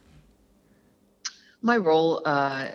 My 1.61 1.77
role 1.77 2.21
uh, 2.25 2.69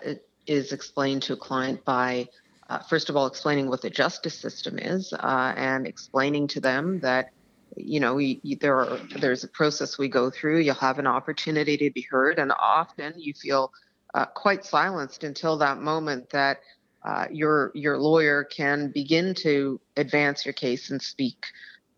is 0.46 0.72
explained 0.72 1.22
to 1.22 1.32
a 1.32 1.36
client 1.36 1.84
by 1.84 2.28
uh, 2.72 2.78
first 2.78 3.10
of 3.10 3.16
all, 3.16 3.26
explaining 3.26 3.68
what 3.68 3.82
the 3.82 3.90
justice 3.90 4.34
system 4.34 4.78
is 4.78 5.12
uh, 5.12 5.52
and 5.56 5.86
explaining 5.86 6.46
to 6.48 6.58
them 6.58 7.00
that, 7.00 7.30
you 7.76 8.00
know, 8.00 8.20
there 8.60 8.78
are, 8.80 8.98
there's 9.18 9.44
a 9.44 9.48
process 9.48 9.98
we 9.98 10.08
go 10.08 10.30
through. 10.30 10.58
You'll 10.58 10.74
have 10.74 10.98
an 10.98 11.06
opportunity 11.06 11.76
to 11.78 11.90
be 11.90 12.06
heard, 12.10 12.38
and 12.38 12.52
often 12.52 13.14
you 13.16 13.32
feel 13.34 13.72
uh, 14.14 14.26
quite 14.26 14.64
silenced 14.64 15.24
until 15.24 15.58
that 15.58 15.78
moment 15.78 16.30
that 16.30 16.60
uh, 17.04 17.26
your 17.32 17.72
your 17.74 17.98
lawyer 17.98 18.44
can 18.44 18.88
begin 18.88 19.34
to 19.34 19.80
advance 19.96 20.44
your 20.44 20.52
case 20.52 20.90
and 20.90 21.02
speak 21.02 21.46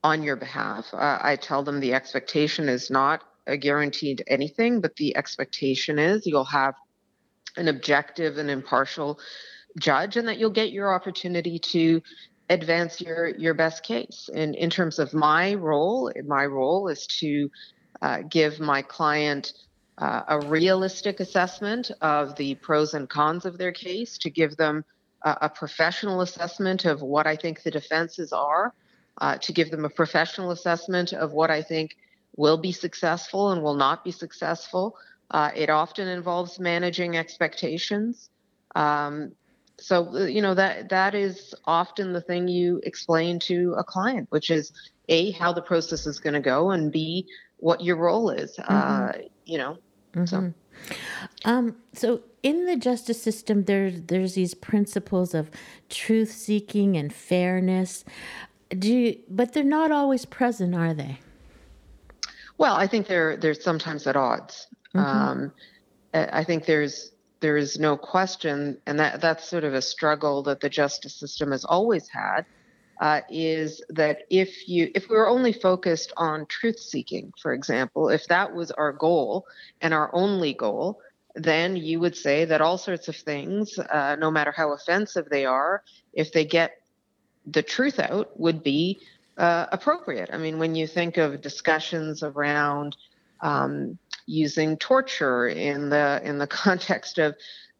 on 0.03 0.23
your 0.23 0.37
behalf. 0.37 0.87
Uh, 0.93 1.19
I 1.21 1.37
tell 1.37 1.63
them 1.63 1.81
the 1.81 1.95
expectation 1.95 2.69
is 2.69 2.91
not 2.91 3.23
a 3.47 3.57
guaranteed 3.57 4.25
anything, 4.27 4.81
but 4.81 4.97
the 4.97 5.17
expectation 5.17 5.99
is 5.99 6.27
you'll 6.27 6.45
have 6.45 6.75
an 7.57 7.69
objective 7.69 8.39
and 8.39 8.51
impartial 8.51 9.19
judge 9.79 10.17
and 10.17 10.29
that 10.29 10.39
you'll 10.39 10.51
get 10.51 10.73
your 10.73 10.95
opportunity 10.95 11.59
to 11.59 12.01
advance 12.51 13.01
your 13.01 13.29
your 13.29 13.55
best 13.55 13.83
case. 13.83 14.29
And 14.33 14.55
in 14.55 14.71
terms 14.71 14.99
of 14.99 15.15
my 15.15 15.55
role 15.55 16.13
my 16.27 16.47
role 16.47 16.89
is 16.89 17.07
to 17.21 17.51
uh, 18.03 18.19
give 18.29 18.61
my 18.61 18.83
client 18.83 19.53
uh, 19.99 20.23
a 20.29 20.41
realistic 20.41 21.21
assessment 21.21 21.91
of 22.01 22.37
the 22.37 22.57
pros 22.57 22.95
and 22.95 23.09
cons 23.09 23.45
of 23.45 23.59
their 23.59 23.73
case 23.73 24.19
to 24.19 24.31
give 24.31 24.57
them 24.57 24.85
a, 25.23 25.39
a 25.43 25.49
professional 25.49 26.21
assessment 26.21 26.85
of 26.85 27.01
what 27.01 27.29
i 27.29 27.37
think 27.37 27.63
the 27.63 27.71
defenses 27.71 28.33
are 28.33 28.75
uh, 29.19 29.39
to 29.39 29.53
give 29.53 29.71
them 29.71 29.85
a 29.85 29.89
professional 29.89 30.51
assessment 30.51 31.13
of 31.13 31.33
what 31.33 31.49
i 31.49 31.63
think 31.63 31.97
will 32.37 32.57
be 32.57 32.73
successful 32.73 33.53
and 33.53 33.63
will 33.63 33.75
not 33.75 34.05
be 34.05 34.11
successful. 34.11 34.97
Uh, 35.31 35.51
it 35.55 35.71
often 35.71 36.09
involves 36.09 36.59
managing 36.59 37.17
expectations. 37.17 38.31
Um, 38.75 39.33
so 39.79 40.09
uh, 40.15 40.25
you 40.25 40.41
know 40.41 40.55
that 40.55 40.89
that 40.89 41.15
is 41.15 41.55
often 41.65 42.13
the 42.13 42.21
thing 42.21 42.49
you 42.49 42.81
explain 42.85 43.39
to 43.39 43.75
a 43.77 43.85
client 43.85 44.27
which 44.31 44.51
is 44.51 44.73
a 45.09 45.33
how 45.33 45.53
the 45.53 45.63
process 45.63 46.07
is 46.07 46.19
going 46.19 46.35
to 46.35 46.41
go 46.41 46.71
and 46.71 46.93
b 46.93 47.27
what 47.59 47.83
your 47.83 47.97
role 47.97 48.31
is 48.31 48.59
uh, 48.59 48.63
mm-hmm. 48.63 49.05
uh, 49.05 49.23
you 49.45 49.59
know 49.59 49.79
mm-hmm. 50.15 50.25
so 50.25 50.53
um, 51.45 51.77
so 51.93 52.21
in 52.43 52.67
the 52.67 52.77
justice 52.77 53.21
system 53.23 53.65
there's 53.65 54.01
there's 54.03 54.35
these 54.35 54.55
principles 54.55 55.35
of 55.35 55.51
truth 55.89 56.31
seeking 56.31 56.97
and 56.97 57.13
fairness 57.13 58.05
do 58.79 58.93
you, 58.93 59.19
but 59.29 59.53
they're 59.53 59.65
not 59.65 59.91
always 59.91 60.25
present 60.25 60.75
are 60.75 60.95
they 60.95 61.19
well 62.59 62.77
i 62.77 62.87
think 62.87 63.07
they're 63.07 63.37
they're 63.37 63.55
sometimes 63.55 64.07
at 64.07 64.17
odds 64.17 64.69
mm-hmm. 64.95 64.99
um, 64.99 65.53
i 66.13 66.45
think 66.45 66.67
there's 66.67 67.14
there 67.45 67.59
is 67.59 67.79
no 67.79 67.95
question, 67.95 68.79
and 68.87 68.99
that 68.99 69.21
that's 69.21 69.47
sort 69.47 69.65
of 69.65 69.75
a 69.75 69.83
struggle 69.83 70.43
that 70.45 70.61
the 70.61 70.71
justice 70.71 71.15
system 71.15 71.51
has 71.51 71.63
always 71.63 72.09
had, 72.09 72.47
uh, 73.03 73.21
is 73.29 73.83
that 73.91 74.21
if 74.31 74.67
you 74.67 74.91
if 74.95 75.11
we 75.11 75.17
were 75.17 75.29
only 75.29 75.53
focused 75.53 76.11
on 76.17 76.47
truth 76.47 76.79
seeking, 76.79 77.35
for 77.43 77.53
example, 77.53 78.09
if 78.09 78.27
that 78.29 78.55
was 78.55 78.71
our 78.71 78.95
goal 78.95 79.47
and 79.83 79.93
our 79.93 80.09
only 80.15 80.55
goal, 80.55 81.03
then 81.35 81.77
you 81.77 82.01
would 82.01 82.17
say 82.17 82.47
that 82.47 82.63
all 82.63 82.79
sorts 82.79 83.09
of 83.09 83.17
things, 83.17 83.79
uh, 83.79 84.17
no 84.19 84.31
matter 84.31 84.51
how 84.51 84.73
offensive 84.73 85.29
they 85.29 85.45
are, 85.45 85.83
if 86.15 86.33
they 86.33 86.47
get 86.47 86.71
the 87.45 87.63
truth 87.63 88.01
out, 88.01 88.41
would 88.41 88.63
be 88.63 89.01
uh, 89.37 89.67
appropriate. 89.71 90.31
I 90.33 90.39
mean, 90.39 90.59
when 90.59 90.75
you 90.75 90.87
think 90.87 91.19
of 91.19 91.43
discussions 91.43 92.23
around 92.23 92.97
um, 93.43 93.99
using 94.27 94.77
torture 94.77 95.49
in 95.49 95.91
the 95.91 96.21
in 96.25 96.39
the 96.39 96.47
context 96.65 97.19
of 97.19 97.35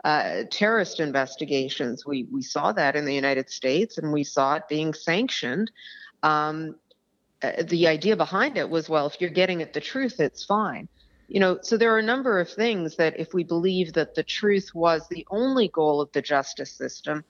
uh, 0.05 0.43
terrorist 0.51 1.01
investigations. 1.01 2.05
We 2.05 2.25
we 2.31 2.43
saw 2.43 2.73
that 2.73 2.97
in 2.97 3.05
the 3.05 3.15
United 3.15 3.51
States, 3.51 3.99
and 3.99 4.13
we 4.13 4.25
saw 4.25 4.57
it 4.57 4.69
being 4.69 4.93
sanctioned. 4.93 5.71
Um, 6.23 6.77
uh, 7.43 7.63
the 7.65 7.87
idea 7.87 8.17
behind 8.17 8.57
it 8.57 8.69
was, 8.69 8.89
well, 8.89 9.07
if 9.07 9.21
you're 9.21 9.29
getting 9.29 9.61
at 9.61 9.75
the 9.75 9.81
truth, 9.81 10.19
it's 10.19 10.45
fine. 10.45 10.89
You 11.29 11.41
know, 11.41 11.59
so 11.63 11.77
there 11.77 11.95
are 11.95 11.99
a 11.99 12.03
number 12.03 12.39
of 12.39 12.49
things 12.49 12.97
that, 12.97 13.19
if 13.19 13.35
we 13.35 13.45
believe 13.45 13.93
that 13.95 14.15
the 14.15 14.23
truth 14.23 14.71
was 14.75 15.07
the 15.09 15.27
only 15.31 15.69
goal 15.69 16.01
of 16.01 16.13
the 16.13 16.23
justice 16.23 16.71
system, 16.71 17.25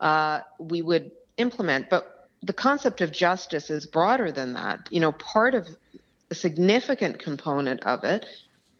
uh, 0.00 0.40
we 0.58 0.82
would 0.82 1.10
implement. 1.36 1.88
But 1.88 2.28
the 2.42 2.52
concept 2.52 3.00
of 3.00 3.12
justice 3.12 3.70
is 3.70 3.86
broader 3.86 4.32
than 4.32 4.54
that. 4.54 4.88
You 4.90 5.00
know, 5.00 5.12
part 5.12 5.54
of 5.54 5.68
a 6.30 6.34
significant 6.34 7.18
component 7.18 7.82
of 7.84 8.04
it, 8.04 8.26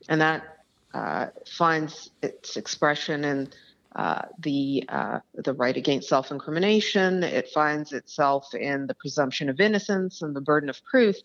and 0.08 0.20
that 0.20 0.58
uh, 0.92 1.26
finds 1.46 2.10
its 2.22 2.56
expression 2.56 3.24
in 3.24 3.48
uh, 3.96 4.22
the 4.40 4.84
uh, 4.88 5.20
the 5.34 5.52
right 5.54 5.76
against 5.76 6.08
self-incrimination. 6.08 7.22
It 7.22 7.48
finds 7.50 7.92
itself 7.92 8.54
in 8.54 8.86
the 8.86 8.94
presumption 8.94 9.48
of 9.48 9.60
innocence 9.60 10.22
and 10.22 10.34
the 10.34 10.40
burden 10.40 10.68
of 10.68 10.82
proof. 10.84 11.16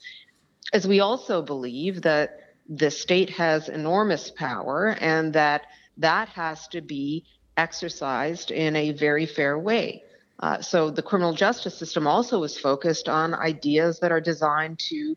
As 0.71 0.87
we 0.87 0.99
also 0.99 1.41
believe 1.41 2.03
that 2.03 2.39
the 2.67 2.91
state 2.91 3.31
has 3.31 3.69
enormous 3.69 4.29
power 4.29 4.95
and 4.99 5.33
that 5.33 5.63
that 5.97 6.29
has 6.29 6.67
to 6.67 6.81
be 6.81 7.25
exercised 7.57 8.51
in 8.51 8.75
a 8.75 8.91
very 8.91 9.25
fair 9.25 9.57
way. 9.57 10.03
Uh, 10.39 10.61
so 10.61 10.89
the 10.89 11.01
criminal 11.01 11.33
justice 11.33 11.77
system 11.77 12.07
also 12.07 12.43
is 12.43 12.57
focused 12.57 13.09
on 13.09 13.33
ideas 13.33 13.99
that 13.99 14.11
are 14.11 14.21
designed 14.21 14.79
to 14.79 15.15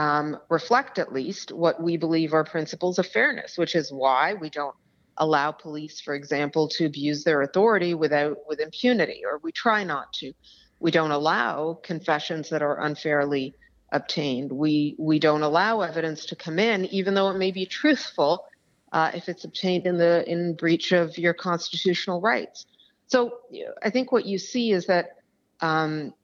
um, 0.00 0.38
reflect 0.48 0.98
at 0.98 1.12
least 1.12 1.52
what 1.52 1.82
we 1.82 1.98
believe 1.98 2.32
are 2.32 2.42
principles 2.42 2.98
of 2.98 3.06
fairness, 3.06 3.58
which 3.58 3.74
is 3.74 3.92
why 3.92 4.32
we 4.32 4.48
don't 4.48 4.74
allow 5.18 5.52
police, 5.52 6.00
for 6.00 6.14
example, 6.14 6.68
to 6.68 6.86
abuse 6.86 7.22
their 7.22 7.42
authority 7.42 7.92
without 7.92 8.38
with 8.48 8.60
impunity, 8.60 9.20
or 9.26 9.38
we 9.42 9.52
try 9.52 9.84
not 9.84 10.10
to. 10.14 10.32
We 10.78 10.90
don't 10.90 11.10
allow 11.10 11.78
confessions 11.82 12.48
that 12.48 12.62
are 12.62 12.80
unfairly 12.80 13.54
obtained. 13.92 14.50
We 14.50 14.96
we 14.98 15.18
don't 15.18 15.42
allow 15.42 15.82
evidence 15.82 16.24
to 16.26 16.36
come 16.36 16.58
in, 16.58 16.86
even 16.86 17.12
though 17.12 17.28
it 17.28 17.36
may 17.36 17.50
be 17.50 17.66
truthful, 17.66 18.46
uh, 18.92 19.10
if 19.12 19.28
it's 19.28 19.44
obtained 19.44 19.86
in 19.86 19.98
the 19.98 20.24
in 20.26 20.54
breach 20.54 20.92
of 20.92 21.18
your 21.18 21.34
constitutional 21.34 22.22
rights. 22.22 22.64
So 23.08 23.32
I 23.82 23.90
think 23.90 24.12
what 24.12 24.24
you 24.24 24.38
see 24.38 24.72
is 24.72 24.86
that 24.86 25.16
um, 25.60 26.14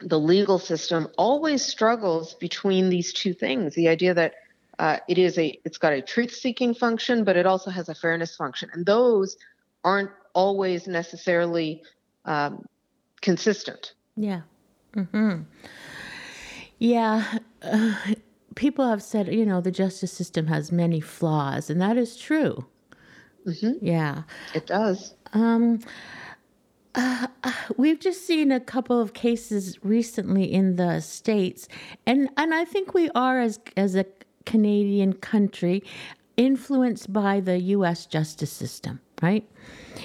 the 0.00 0.18
legal 0.18 0.58
system 0.58 1.08
always 1.16 1.64
struggles 1.64 2.34
between 2.34 2.88
these 2.88 3.12
two 3.12 3.34
things. 3.34 3.74
The 3.74 3.88
idea 3.88 4.14
that 4.14 4.34
uh, 4.78 4.98
it 5.08 5.18
is 5.18 5.38
a 5.38 5.58
it's 5.64 5.78
got 5.78 5.92
a 5.92 6.00
truth 6.00 6.32
seeking 6.32 6.74
function 6.74 7.22
but 7.22 7.36
it 7.36 7.44
also 7.44 7.70
has 7.70 7.88
a 7.88 7.94
fairness 7.94 8.34
function. 8.36 8.70
And 8.72 8.86
those 8.86 9.36
aren't 9.84 10.10
always 10.34 10.86
necessarily 10.86 11.82
um, 12.24 12.64
consistent. 13.20 13.94
Yeah. 14.16 14.42
Mm-hmm. 14.94 15.42
yeah. 16.78 17.38
Uh, 17.62 17.94
people 18.56 18.88
have 18.88 19.02
said 19.02 19.32
you 19.32 19.46
know 19.46 19.60
the 19.60 19.70
justice 19.70 20.12
system 20.12 20.46
has 20.46 20.72
many 20.72 21.00
flaws 21.00 21.70
and 21.70 21.80
that 21.80 21.96
is 21.96 22.16
true. 22.16 22.66
Mm-hmm. 23.46 23.84
yeah. 23.84 24.22
It 24.54 24.66
does. 24.66 25.14
Um, 25.32 25.80
uh, 26.94 27.26
we've 27.76 28.00
just 28.00 28.26
seen 28.26 28.50
a 28.50 28.60
couple 28.60 29.00
of 29.00 29.12
cases 29.12 29.78
recently 29.82 30.52
in 30.52 30.76
the 30.76 31.00
states, 31.00 31.68
and 32.06 32.28
and 32.36 32.54
I 32.54 32.64
think 32.64 32.94
we 32.94 33.10
are 33.14 33.40
as 33.40 33.60
as 33.76 33.94
a 33.94 34.06
Canadian 34.46 35.12
country 35.12 35.82
influenced 36.36 37.12
by 37.12 37.40
the 37.40 37.58
U.S. 37.60 38.06
justice 38.06 38.50
system, 38.50 39.00
right? 39.22 39.48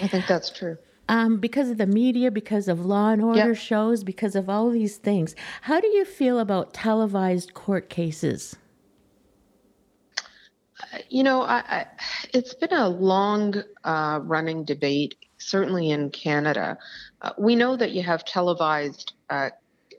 I 0.02 0.08
think 0.08 0.28
that's 0.28 0.50
true. 0.50 0.78
Um, 1.08 1.38
because 1.38 1.70
of 1.70 1.78
the 1.78 1.88
media, 1.88 2.32
because 2.32 2.68
of 2.68 2.86
law 2.86 3.12
and 3.12 3.22
order 3.22 3.50
yep. 3.50 3.58
shows, 3.58 4.04
because 4.04 4.36
of 4.36 4.50
all 4.50 4.72
these 4.72 4.98
things. 4.98 5.36
How 5.62 5.80
do 5.80 5.88
you 5.88 6.04
feel 6.04 6.40
about 6.40 6.74
televised 6.74 7.54
court 7.54 7.90
cases? 7.90 8.56
You 11.10 11.24
know, 11.24 11.44
I, 11.44 11.58
I, 11.58 11.86
it's 12.34 12.54
been 12.54 12.74
a 12.74 12.90
long 12.90 13.64
uh, 13.84 14.20
running 14.24 14.66
debate 14.66 15.16
certainly 15.38 15.92
in 15.92 16.10
Canada. 16.10 16.78
Uh, 17.22 17.32
we 17.38 17.56
know 17.56 17.76
that 17.76 17.92
you 17.92 18.04
have 18.04 18.26
televised 18.26 19.14
uh, 19.30 19.50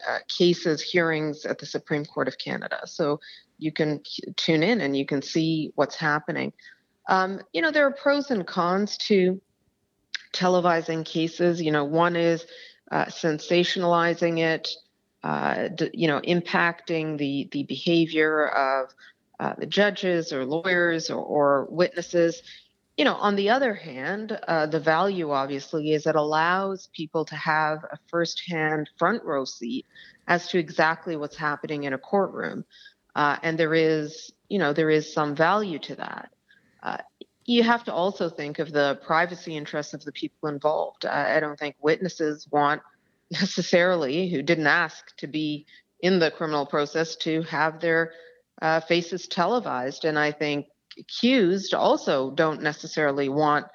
uh, 0.09 0.19
cases, 0.29 0.83
hearings 0.83 1.45
at 1.45 1.59
the 1.59 1.67
Supreme 1.67 2.05
Court 2.05 2.29
of 2.29 2.39
Canada. 2.39 2.81
So 2.85 3.21
you 3.59 3.73
can 3.73 4.03
tune 4.37 4.63
in 4.63 4.81
and 4.81 4.97
you 4.97 5.07
can 5.07 5.23
see 5.23 5.73
what's 5.75 5.97
happening. 5.97 6.53
Um, 7.09 7.41
you 7.53 7.63
know, 7.63 7.71
there 7.71 7.87
are 7.87 7.93
pros 7.93 8.31
and 8.31 8.47
cons 8.47 8.97
to 9.09 9.41
televising 10.33 11.05
cases. 11.05 11.63
You 11.63 11.73
know, 11.73 11.85
one 11.85 12.17
is 12.17 12.45
uh, 12.91 13.07
sensationalizing 13.07 14.39
it, 14.39 14.69
uh, 15.23 15.69
you 15.93 16.09
know, 16.09 16.21
impacting 16.21 17.19
the, 17.19 17.49
the 17.53 17.63
behavior 17.65 18.49
of 18.49 18.95
uh, 19.39 19.55
the 19.59 19.67
judges 19.67 20.33
or 20.33 20.45
lawyers 20.45 21.11
or, 21.11 21.23
or 21.23 21.67
witnesses 21.71 22.43
you 22.97 23.05
know, 23.05 23.15
on 23.15 23.37
the 23.37 23.51
other 23.51 23.75
hand, 23.75 24.39
uh, 24.49 24.67
the 24.67 24.81
value 24.81 25.31
obviously 25.31 25.93
is 25.93 26.07
it 26.07 26.17
allows 26.17 26.89
people 26.95 27.25
to 27.27 27.37
have 27.37 27.85
a 27.85 27.99
firsthand 28.09 28.89
front 28.99 29.23
row 29.23 29.45
seat 29.45 29.85
as 30.27 30.49
to 30.49 30.59
exactly 30.59 31.17
what's 31.17 31.37
happening 31.37 31.85
in 31.85 31.93
a 31.93 31.99
courtroom. 31.99 32.65
Uh, 33.15 33.37
and 33.43 33.59
there 33.59 33.75
is, 33.75 34.33
you 34.49 34.59
know, 34.59 34.73
there 34.73 34.91
is 34.91 35.13
some 35.13 35.35
value 35.35 35.79
to 35.79 35.95
that. 35.97 36.31
Uh, 36.83 36.97
you 37.45 37.63
have 37.63 37.85
to 37.85 37.93
also 37.93 38.29
think 38.29 38.59
of 38.59 38.73
the 38.73 38.99
privacy 39.07 39.57
interests 39.57 39.95
of 39.95 40.05
the 40.05 40.13
people 40.13 40.49
involved. 40.49 41.05
I 41.05 41.39
don't 41.39 41.59
think 41.59 41.77
witnesses 41.81 42.49
want 42.51 42.83
necessarily, 43.31 44.29
who 44.29 44.43
didn't 44.43 44.67
ask 44.67 45.17
to 45.19 45.27
be 45.27 45.67
in 46.01 46.19
the 46.19 46.31
criminal 46.31 46.67
process, 46.67 47.17
to 47.17 47.43
have 47.43 47.81
their 47.81 48.13
uh, 48.63 48.81
faces 48.81 49.29
televised. 49.29 50.05
And 50.05 50.19
I 50.19 50.33
think 50.33 50.67
accused 50.99 51.75
also 51.75 52.31
don't 52.31 52.63
necessarily 52.63 53.29
want 53.29 53.67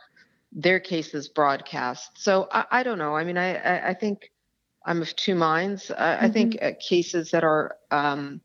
their 0.52 0.80
cases 0.80 1.30
broadcast. 1.30 2.12
So 2.16 2.48
I, 2.52 2.66
I 2.72 2.84
don't 2.84 2.98
know. 2.98 3.16
I 3.16 3.24
mean, 3.24 3.38
I, 3.38 3.56
I, 3.56 3.90
I, 3.90 3.94
think 3.94 4.32
I'm 4.86 5.02
of 5.02 5.16
two 5.16 5.36
minds. 5.36 5.92
I, 5.92 5.94
mm-hmm. 5.94 6.26
I 6.26 6.30
think 6.30 6.58
uh, 6.62 6.72
cases 6.80 7.32
that 7.32 7.44
are 7.44 7.78
um, 7.90 8.42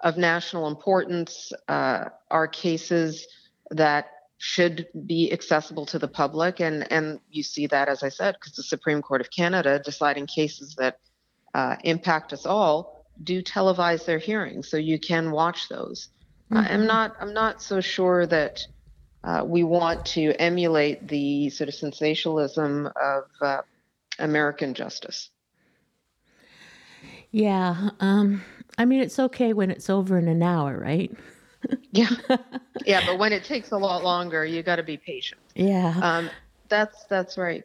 of 0.00 0.16
national 0.16 0.68
importance 0.68 1.52
uh, 1.68 2.04
are 2.30 2.46
cases 2.46 3.26
that 3.70 4.10
should 4.38 4.86
be 5.06 5.32
accessible 5.32 5.86
to 5.86 5.98
the 5.98 6.08
public, 6.08 6.60
and 6.60 6.90
and 6.92 7.18
you 7.30 7.42
see 7.42 7.66
that 7.68 7.88
as 7.88 8.02
I 8.02 8.10
said, 8.10 8.34
because 8.34 8.54
the 8.54 8.62
Supreme 8.62 9.00
Court 9.00 9.20
of 9.20 9.30
Canada 9.30 9.80
deciding 9.82 10.26
cases 10.26 10.74
that 10.76 10.98
uh, 11.54 11.76
impact 11.84 12.32
us 12.32 12.44
all 12.44 13.06
do 13.22 13.42
televise 13.42 14.04
their 14.04 14.18
hearings, 14.18 14.68
so 14.68 14.76
you 14.76 14.98
can 14.98 15.30
watch 15.30 15.68
those. 15.68 16.08
Mm-hmm. 16.52 16.72
I'm 16.72 16.86
not. 16.86 17.16
I'm 17.20 17.34
not 17.34 17.62
so 17.62 17.80
sure 17.80 18.26
that 18.26 18.60
uh, 19.24 19.42
we 19.44 19.64
want 19.64 20.04
to 20.04 20.32
emulate 20.38 21.08
the 21.08 21.48
sort 21.50 21.68
of 21.68 21.74
sensationalism 21.74 22.86
of 22.86 23.24
uh, 23.40 23.62
American 24.18 24.74
justice. 24.74 25.30
Yeah. 27.30 27.90
Um, 28.00 28.44
I 28.78 28.84
mean, 28.84 29.00
it's 29.00 29.18
okay 29.18 29.52
when 29.52 29.70
it's 29.70 29.88
over 29.90 30.18
in 30.18 30.28
an 30.28 30.42
hour, 30.42 30.78
right? 30.78 31.12
yeah. 31.92 32.10
Yeah, 32.84 33.06
but 33.06 33.18
when 33.18 33.32
it 33.32 33.44
takes 33.44 33.70
a 33.70 33.78
lot 33.78 34.02
longer, 34.02 34.44
you 34.44 34.62
got 34.62 34.76
to 34.76 34.82
be 34.82 34.96
patient. 34.96 35.40
Yeah. 35.54 35.94
Um, 36.02 36.28
that's 36.68 37.04
that's 37.04 37.38
right. 37.38 37.64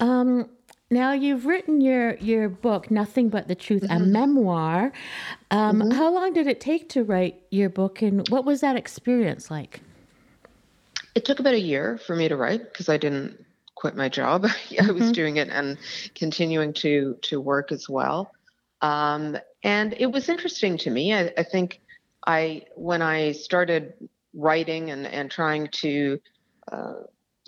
Um, 0.00 0.50
now 0.90 1.12
you've 1.12 1.46
written 1.46 1.80
your 1.80 2.16
your 2.16 2.48
book, 2.48 2.90
Nothing 2.90 3.28
But 3.28 3.48
the 3.48 3.54
Truth, 3.54 3.82
mm-hmm. 3.82 4.02
a 4.02 4.06
memoir. 4.06 4.92
Um, 5.50 5.80
mm-hmm. 5.80 5.90
How 5.90 6.12
long 6.12 6.32
did 6.32 6.46
it 6.46 6.60
take 6.60 6.88
to 6.90 7.04
write 7.04 7.42
your 7.50 7.68
book, 7.68 8.02
and 8.02 8.26
what 8.28 8.44
was 8.44 8.60
that 8.60 8.76
experience 8.76 9.50
like? 9.50 9.80
It 11.14 11.24
took 11.24 11.40
about 11.40 11.54
a 11.54 11.60
year 11.60 11.98
for 11.98 12.16
me 12.16 12.28
to 12.28 12.36
write 12.36 12.72
because 12.72 12.88
I 12.88 12.96
didn't 12.96 13.44
quit 13.74 13.96
my 13.96 14.08
job. 14.08 14.44
I 14.46 14.48
mm-hmm. 14.48 14.98
was 14.98 15.12
doing 15.12 15.36
it 15.36 15.48
and 15.50 15.76
continuing 16.14 16.72
to 16.74 17.18
to 17.22 17.40
work 17.40 17.70
as 17.72 17.88
well. 17.88 18.32
Um, 18.80 19.36
and 19.62 19.94
it 19.98 20.06
was 20.06 20.28
interesting 20.28 20.78
to 20.78 20.90
me. 20.90 21.12
I, 21.12 21.32
I 21.36 21.42
think 21.42 21.80
I 22.26 22.62
when 22.76 23.02
I 23.02 23.32
started 23.32 23.92
writing 24.34 24.90
and 24.90 25.06
and 25.06 25.30
trying 25.30 25.68
to 25.68 26.20
uh, 26.72 26.94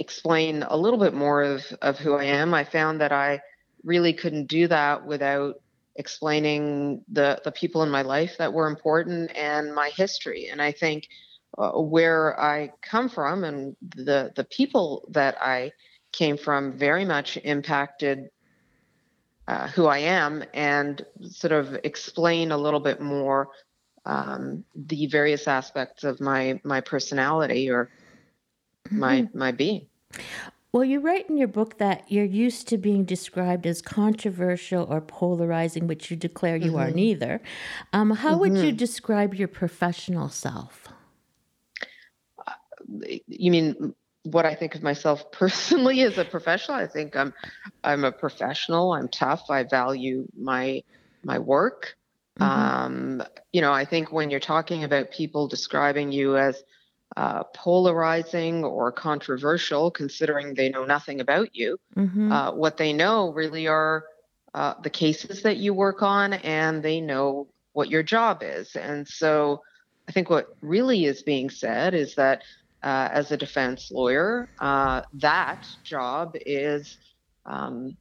explain 0.00 0.64
a 0.64 0.76
little 0.76 0.98
bit 0.98 1.14
more 1.14 1.42
of, 1.42 1.64
of 1.82 1.98
who 1.98 2.14
I 2.14 2.24
am, 2.24 2.54
I 2.54 2.64
found 2.64 3.00
that 3.00 3.12
I 3.12 3.40
really 3.84 4.12
couldn't 4.12 4.46
do 4.46 4.66
that 4.68 5.06
without 5.06 5.60
explaining 5.96 7.04
the 7.12 7.40
the 7.44 7.52
people 7.52 7.82
in 7.82 7.90
my 7.90 8.02
life 8.02 8.36
that 8.38 8.52
were 8.52 8.68
important 8.68 9.36
and 9.36 9.74
my 9.74 9.90
history. 9.90 10.48
And 10.50 10.62
I 10.62 10.72
think 10.72 11.08
uh, 11.58 11.72
where 11.72 12.40
I 12.40 12.72
come 12.80 13.08
from 13.08 13.44
and 13.44 13.76
the 13.80 14.32
the 14.34 14.44
people 14.44 15.06
that 15.10 15.36
I 15.40 15.72
came 16.12 16.36
from 16.36 16.78
very 16.78 17.04
much 17.04 17.36
impacted 17.44 18.30
uh, 19.46 19.68
who 19.68 19.86
I 19.86 19.98
am 19.98 20.44
and 20.54 21.04
sort 21.28 21.52
of 21.52 21.76
explain 21.84 22.52
a 22.52 22.58
little 22.58 22.80
bit 22.80 23.00
more 23.00 23.48
um, 24.06 24.64
the 24.74 25.06
various 25.06 25.46
aspects 25.48 26.04
of 26.04 26.20
my 26.20 26.60
my 26.64 26.80
personality 26.80 27.68
or 27.68 27.90
my 28.90 29.22
mm-hmm. 29.22 29.38
my 29.38 29.52
being. 29.52 29.89
Well, 30.72 30.84
you 30.84 31.00
write 31.00 31.28
in 31.28 31.36
your 31.36 31.48
book 31.48 31.78
that 31.78 32.04
you're 32.10 32.24
used 32.24 32.68
to 32.68 32.78
being 32.78 33.04
described 33.04 33.66
as 33.66 33.82
controversial 33.82 34.86
or 34.88 35.00
polarizing, 35.00 35.88
which 35.88 36.10
you 36.10 36.16
declare 36.16 36.56
you 36.56 36.72
mm-hmm. 36.72 36.80
are 36.80 36.90
neither. 36.92 37.42
Um, 37.92 38.10
how 38.12 38.30
mm-hmm. 38.30 38.40
would 38.40 38.56
you 38.58 38.68
mm-hmm. 38.68 38.76
describe 38.76 39.34
your 39.34 39.48
professional 39.48 40.28
self? 40.28 40.86
Uh, 42.46 42.52
you 43.26 43.50
mean 43.50 43.94
what 44.22 44.46
I 44.46 44.54
think 44.54 44.76
of 44.76 44.82
myself 44.82 45.32
personally 45.32 46.02
as 46.02 46.18
a 46.18 46.24
professional? 46.24 46.76
I 46.76 46.86
think 46.86 47.16
I'm 47.16 47.34
I'm 47.82 48.04
a 48.04 48.12
professional. 48.12 48.92
I'm 48.92 49.08
tough. 49.08 49.50
I 49.50 49.64
value 49.64 50.28
my 50.38 50.84
my 51.24 51.40
work. 51.40 51.96
Mm-hmm. 52.38 52.50
Um, 52.50 53.22
you 53.52 53.60
know, 53.60 53.72
I 53.72 53.84
think 53.84 54.12
when 54.12 54.30
you're 54.30 54.38
talking 54.38 54.84
about 54.84 55.10
people 55.10 55.48
describing 55.48 56.12
you 56.12 56.36
as 56.36 56.62
uh, 57.16 57.44
polarizing 57.54 58.64
or 58.64 58.92
controversial, 58.92 59.90
considering 59.90 60.54
they 60.54 60.68
know 60.68 60.84
nothing 60.84 61.20
about 61.20 61.54
you. 61.54 61.78
Mm-hmm. 61.96 62.30
Uh, 62.30 62.52
what 62.52 62.76
they 62.76 62.92
know 62.92 63.32
really 63.32 63.66
are 63.66 64.04
uh, 64.54 64.74
the 64.82 64.90
cases 64.90 65.42
that 65.42 65.56
you 65.56 65.74
work 65.74 66.02
on, 66.02 66.34
and 66.34 66.82
they 66.82 67.00
know 67.00 67.48
what 67.72 67.90
your 67.90 68.02
job 68.02 68.42
is. 68.42 68.76
And 68.76 69.06
so, 69.06 69.62
I 70.08 70.12
think 70.12 70.28
what 70.28 70.56
really 70.60 71.04
is 71.04 71.22
being 71.22 71.50
said 71.50 71.94
is 71.94 72.16
that 72.16 72.42
uh, 72.82 73.08
as 73.12 73.30
a 73.30 73.36
defense 73.36 73.90
lawyer, 73.90 74.48
uh, 74.58 75.02
that 75.14 75.68
job 75.84 76.36
is 76.46 76.98
um, 77.46 77.96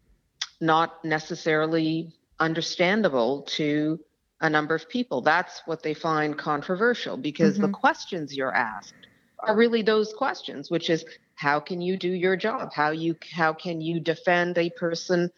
not 0.62 1.04
necessarily 1.06 2.12
understandable 2.40 3.44
to 3.44 4.00
a 4.42 4.50
number 4.50 4.74
of 4.74 4.88
people. 4.90 5.22
That's 5.22 5.62
what 5.66 5.84
they 5.84 5.94
find 5.94 6.38
controversial 6.38 7.18
because 7.18 7.56
mm-hmm. 7.56 7.64
the 7.64 7.70
questions 7.70 8.36
you're 8.36 8.56
asked 8.56 8.99
are 9.42 9.56
really 9.56 9.82
those 9.82 10.14
questions, 10.14 10.70
which 10.70 10.90
is 10.90 11.06
how 11.36 11.60
can 11.60 11.82
you 11.82 11.98
do 11.98 12.10
your 12.10 12.36
job? 12.36 12.74
How 12.74 12.92
you 12.92 13.16
how 13.32 13.54
can 13.54 13.82
you 13.82 14.00
defend 14.00 14.58
a 14.58 14.70
person 14.72 15.32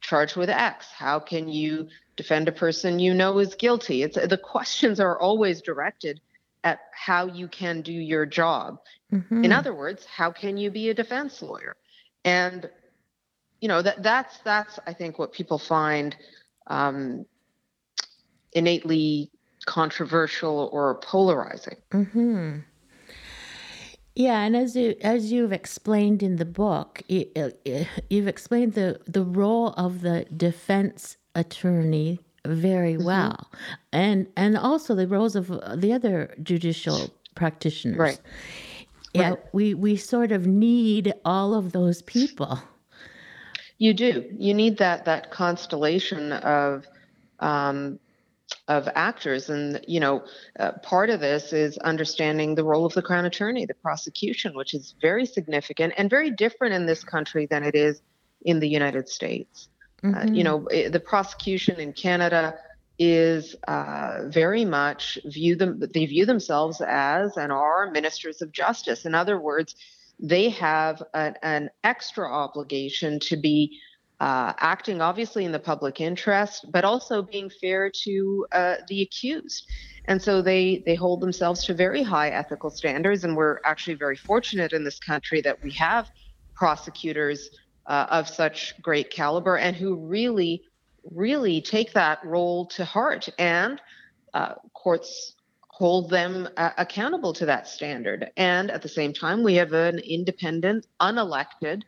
charged 0.00 0.36
with 0.36 0.50
X? 0.50 0.86
How 0.92 1.18
can 1.18 1.48
you 1.48 1.88
defend 2.16 2.48
a 2.48 2.52
person 2.52 2.98
you 2.98 3.14
know 3.14 3.38
is 3.38 3.54
guilty? 3.54 4.02
It's 4.02 4.16
the 4.16 4.38
questions 4.38 5.00
are 5.00 5.18
always 5.18 5.62
directed 5.62 6.20
at 6.64 6.80
how 6.92 7.26
you 7.26 7.48
can 7.48 7.80
do 7.80 7.92
your 7.92 8.26
job. 8.26 8.78
Mm-hmm. 9.12 9.44
In 9.44 9.52
other 9.52 9.74
words, 9.74 10.04
how 10.04 10.30
can 10.30 10.56
you 10.56 10.70
be 10.70 10.90
a 10.90 10.94
defense 10.94 11.40
lawyer? 11.40 11.76
And 12.24 12.68
you 13.60 13.68
know 13.68 13.80
that 13.82 14.02
that's 14.02 14.38
that's 14.38 14.78
I 14.86 14.92
think 14.92 15.18
what 15.18 15.32
people 15.32 15.58
find 15.58 16.14
um, 16.66 17.24
innately 18.52 19.30
controversial 19.64 20.68
or 20.72 20.96
polarizing. 20.96 21.76
Mm-hmm. 21.92 22.58
Yeah, 24.16 24.40
and 24.40 24.56
as 24.56 24.74
you 24.74 24.96
as 25.02 25.30
you've 25.30 25.52
explained 25.52 26.22
in 26.22 26.36
the 26.36 26.46
book, 26.46 27.02
you, 27.06 27.26
have 27.36 28.26
explained 28.26 28.72
the 28.72 28.98
the 29.06 29.22
role 29.22 29.74
of 29.76 30.00
the 30.00 30.24
defense 30.34 31.18
attorney 31.34 32.20
very 32.46 32.94
mm-hmm. 32.94 33.04
well, 33.04 33.50
and 33.92 34.26
and 34.34 34.56
also 34.56 34.94
the 34.94 35.06
roles 35.06 35.36
of 35.36 35.48
the 35.48 35.92
other 35.92 36.34
judicial 36.42 37.10
practitioners. 37.34 37.98
Right. 37.98 38.20
Yeah, 39.12 39.30
right. 39.30 39.38
we 39.52 39.74
we 39.74 39.96
sort 39.96 40.32
of 40.32 40.46
need 40.46 41.12
all 41.26 41.54
of 41.54 41.72
those 41.72 42.00
people. 42.00 42.58
You 43.76 43.92
do. 43.92 44.24
You 44.38 44.54
need 44.54 44.78
that 44.78 45.04
that 45.04 45.30
constellation 45.30 46.32
of 46.32 46.86
um, 47.40 47.98
of 48.68 48.88
actors. 48.94 49.48
And 49.48 49.80
you 49.86 50.00
know 50.00 50.24
uh, 50.58 50.72
part 50.82 51.10
of 51.10 51.20
this 51.20 51.52
is 51.52 51.78
understanding 51.78 52.54
the 52.54 52.64
role 52.64 52.84
of 52.84 52.94
the 52.94 53.02
crown 53.02 53.24
attorney 53.24 53.66
the 53.66 53.74
prosecution 53.74 54.54
which 54.54 54.74
is 54.74 54.94
very 55.00 55.26
significant 55.26 55.94
and 55.96 56.10
very 56.10 56.30
different 56.30 56.74
in 56.74 56.86
this 56.86 57.04
country 57.04 57.46
than 57.46 57.62
it 57.62 57.74
is 57.74 58.02
in 58.42 58.60
the 58.60 58.68
united 58.68 59.08
states. 59.08 59.68
Mm-hmm. 60.02 60.14
uh, 60.16 60.32
you 60.32 60.44
know 60.44 60.66
it, 60.66 60.92
the 60.92 61.00
prosecution 61.00 61.80
in 61.80 61.92
canada 61.92 62.54
is 62.98 63.54
uh, 63.68 64.22
very 64.26 64.64
much 64.64 65.18
view 65.24 65.54
them 65.56 65.82
they 65.92 66.06
view 66.06 66.24
themselves 66.26 66.80
as 66.80 67.36
and 67.36 67.52
are 67.52 67.90
ministers 67.90 68.40
of 68.42 68.52
justice. 68.52 69.04
In 69.04 69.14
other 69.14 69.38
words 69.38 69.76
they 70.18 70.48
have 70.48 71.02
an, 71.12 71.34
an 71.42 71.70
extra 71.84 72.26
obligation 72.26 73.20
to 73.20 73.36
be 73.36 73.78
uh, 74.20 74.52
acting 74.58 75.02
obviously 75.02 75.44
in 75.44 75.52
the 75.52 75.58
public 75.58 76.00
interest, 76.00 76.66
but 76.72 76.84
also 76.84 77.22
being 77.22 77.50
fair 77.60 77.90
to 78.04 78.46
uh, 78.52 78.74
the 78.88 79.02
accused. 79.02 79.68
And 80.06 80.20
so 80.20 80.40
they 80.40 80.82
they 80.86 80.94
hold 80.94 81.20
themselves 81.20 81.64
to 81.64 81.74
very 81.74 82.02
high 82.02 82.30
ethical 82.30 82.70
standards, 82.70 83.24
and 83.24 83.36
we're 83.36 83.60
actually 83.64 83.94
very 83.94 84.16
fortunate 84.16 84.72
in 84.72 84.84
this 84.84 84.98
country 84.98 85.40
that 85.42 85.62
we 85.62 85.70
have 85.72 86.10
prosecutors 86.54 87.50
uh, 87.86 88.06
of 88.10 88.28
such 88.28 88.80
great 88.80 89.10
caliber 89.10 89.56
and 89.58 89.76
who 89.76 89.96
really 89.96 90.62
really 91.12 91.60
take 91.60 91.92
that 91.92 92.24
role 92.24 92.66
to 92.66 92.84
heart, 92.84 93.28
and 93.38 93.80
uh, 94.34 94.54
courts 94.74 95.34
hold 95.68 96.08
them 96.08 96.48
uh, 96.56 96.70
accountable 96.78 97.32
to 97.34 97.44
that 97.46 97.68
standard. 97.68 98.30
And 98.36 98.70
at 98.70 98.80
the 98.80 98.88
same 98.88 99.12
time, 99.12 99.42
we 99.42 99.54
have 99.54 99.72
an 99.72 99.98
independent, 99.98 100.86
unelected 101.00 101.82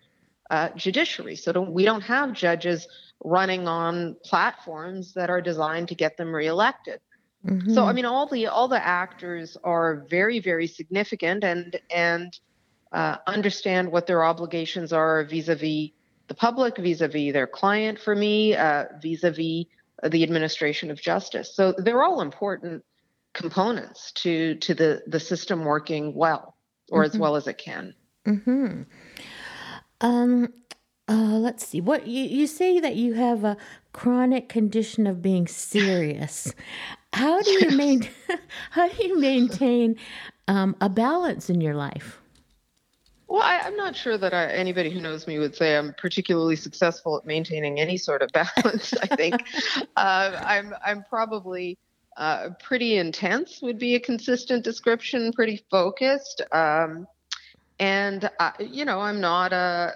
uh, 0.51 0.71
judiciary. 0.77 1.37
So 1.37 1.53
don't, 1.53 1.73
we 1.73 1.85
don't 1.85 2.03
have 2.03 2.33
judges 2.33 2.87
running 3.25 3.67
on 3.67 4.17
platforms 4.25 5.13
that 5.15 5.31
are 5.31 5.41
designed 5.41 5.89
to 5.89 5.95
get 5.95 6.17
them 6.17 6.35
reelected. 6.35 7.01
Mm-hmm. 7.47 7.73
So 7.73 7.85
I 7.85 7.93
mean, 7.93 8.05
all 8.05 8.27
the 8.27 8.49
all 8.49 8.67
the 8.67 8.85
actors 8.85 9.57
are 9.63 10.05
very 10.11 10.41
very 10.41 10.67
significant 10.67 11.45
and 11.45 11.81
and 11.89 12.37
uh, 12.93 13.17
understand 13.27 13.93
what 13.93 14.07
their 14.07 14.25
obligations 14.25 14.93
are 14.93 15.25
vis-a-vis 15.25 15.91
the 16.27 16.35
public, 16.35 16.77
vis-a-vis 16.77 17.33
their 17.33 17.47
client. 17.47 17.99
For 17.99 18.15
me, 18.15 18.55
uh, 18.55 18.87
vis-a-vis 19.01 19.67
the 20.03 20.23
administration 20.23 20.91
of 20.91 21.01
justice. 21.01 21.55
So 21.55 21.73
they're 21.79 22.03
all 22.03 22.21
important 22.21 22.85
components 23.35 24.13
to 24.13 24.57
to 24.57 24.75
the 24.75 25.03
the 25.07 25.21
system 25.21 25.65
working 25.65 26.15
well 26.15 26.57
or 26.91 27.05
mm-hmm. 27.05 27.15
as 27.15 27.19
well 27.19 27.37
as 27.37 27.47
it 27.47 27.59
can. 27.59 27.95
Mm-hmm. 28.27 28.83
Um, 30.01 30.53
uh, 31.09 31.39
let's 31.39 31.67
see. 31.67 31.81
What 31.81 32.07
you, 32.07 32.25
you 32.25 32.47
say 32.47 32.81
that 32.81 32.97
you 32.97 33.15
have 33.15 33.45
a 33.45 33.57
chronic 33.93 34.49
condition 34.49 35.07
of 35.07 35.23
being 35.23 35.47
serious. 35.47 36.53
How 37.13 37.41
do 37.41 37.51
you 37.51 37.71
maintain? 37.71 38.13
how 38.71 38.89
do 38.89 39.07
you 39.07 39.19
maintain 39.19 39.97
um, 40.47 40.77
a 40.81 40.89
balance 40.89 41.49
in 41.49 41.61
your 41.61 41.75
life? 41.75 42.21
Well, 43.29 43.43
I, 43.43 43.67
am 43.67 43.77
not 43.77 43.95
sure 43.95 44.17
that 44.17 44.33
I, 44.33 44.47
anybody 44.47 44.91
who 44.91 45.01
knows 45.01 45.27
me 45.27 45.39
would 45.39 45.55
say 45.55 45.77
I'm 45.77 45.95
particularly 45.99 46.57
successful 46.57 47.19
at 47.19 47.27
maintaining 47.27 47.79
any 47.79 47.97
sort 47.97 48.23
of 48.23 48.31
balance. 48.33 48.95
I 48.95 49.07
think 49.17 49.35
uh, 49.97 50.43
I'm 50.45 50.75
I'm 50.85 51.05
probably 51.09 51.79
uh, 52.17 52.51
pretty 52.63 52.97
intense 52.97 53.61
would 53.63 53.79
be 53.79 53.95
a 53.95 54.01
consistent 54.01 54.65
description. 54.65 55.33
Pretty 55.33 55.65
focused. 55.71 56.43
Um, 56.53 57.07
and 57.79 58.31
uh, 58.39 58.53
you 58.59 58.85
know 58.85 59.01
i'm 59.01 59.21
not 59.21 59.53
a 59.53 59.95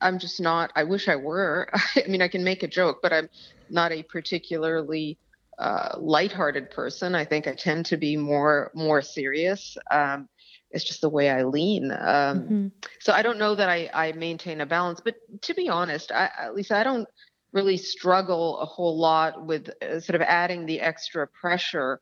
i'm 0.00 0.18
just 0.18 0.40
not 0.40 0.70
i 0.76 0.84
wish 0.84 1.08
i 1.08 1.16
were. 1.16 1.68
I 1.96 2.06
mean 2.08 2.22
i 2.22 2.28
can 2.28 2.44
make 2.44 2.62
a 2.62 2.68
joke 2.68 2.98
but 3.02 3.12
i'm 3.12 3.28
not 3.70 3.92
a 3.92 4.02
particularly 4.02 5.18
uh, 5.56 5.96
lighthearted 5.98 6.70
person. 6.70 7.14
I 7.14 7.24
think 7.24 7.46
i 7.46 7.54
tend 7.54 7.86
to 7.86 7.96
be 7.96 8.16
more 8.16 8.70
more 8.74 9.02
serious. 9.02 9.76
Um, 9.90 10.28
it's 10.70 10.84
just 10.84 11.00
the 11.00 11.08
way 11.08 11.30
i 11.30 11.44
lean. 11.44 11.92
Um, 11.92 11.98
mm-hmm. 11.98 12.66
so 13.00 13.12
i 13.12 13.22
don't 13.22 13.38
know 13.38 13.54
that 13.54 13.68
I, 13.68 13.88
I 13.94 14.12
maintain 14.12 14.60
a 14.60 14.66
balance 14.66 15.00
but 15.00 15.14
to 15.42 15.54
be 15.54 15.68
honest 15.68 16.10
I, 16.10 16.30
at 16.38 16.54
least 16.54 16.72
i 16.72 16.82
don't 16.82 17.08
really 17.52 17.76
struggle 17.76 18.58
a 18.58 18.66
whole 18.66 18.98
lot 18.98 19.46
with 19.46 19.70
uh, 19.80 20.00
sort 20.00 20.16
of 20.16 20.22
adding 20.22 20.66
the 20.66 20.80
extra 20.80 21.28
pressure 21.28 22.00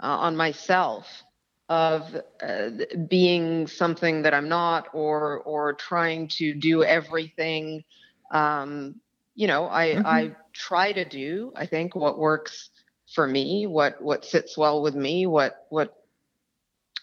uh, 0.00 0.06
on 0.06 0.36
myself 0.36 1.24
of 1.72 2.14
uh, 2.46 2.68
being 3.08 3.66
something 3.66 4.22
that 4.22 4.34
I'm 4.34 4.50
not 4.50 4.88
or 4.92 5.40
or 5.40 5.72
trying 5.72 6.28
to 6.36 6.52
do 6.52 6.84
everything 6.84 7.84
um, 8.30 8.96
you 9.34 9.46
know 9.46 9.66
I 9.70 9.86
mm-hmm. 9.88 10.06
I 10.06 10.36
try 10.52 10.92
to 10.92 11.06
do 11.06 11.50
I 11.56 11.64
think 11.64 11.96
what 11.96 12.18
works 12.18 12.68
for 13.14 13.26
me 13.26 13.66
what 13.66 14.02
what 14.02 14.26
sits 14.26 14.54
well 14.58 14.82
with 14.82 14.94
me 14.94 15.24
what 15.24 15.66
what 15.70 15.96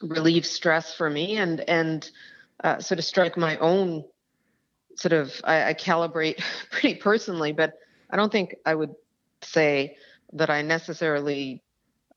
relieves 0.04 0.52
stress 0.52 0.94
for 0.94 1.10
me 1.10 1.38
and 1.38 1.68
and 1.68 2.08
uh, 2.64 2.78
sort 2.80 3.00
of 3.00 3.06
strike 3.06 3.38
my 3.38 3.58
own 3.58 4.04
sort 4.98 5.14
of 5.14 5.34
I, 5.44 5.70
I 5.70 5.74
calibrate 5.74 6.44
pretty 6.70 6.94
personally, 6.94 7.54
but 7.54 7.74
I 8.12 8.18
don't 8.18 8.32
think 8.32 8.54
I 8.68 8.76
would 8.76 8.94
say 9.42 9.98
that 10.34 10.52
I 10.52 10.62
necessarily 10.62 11.64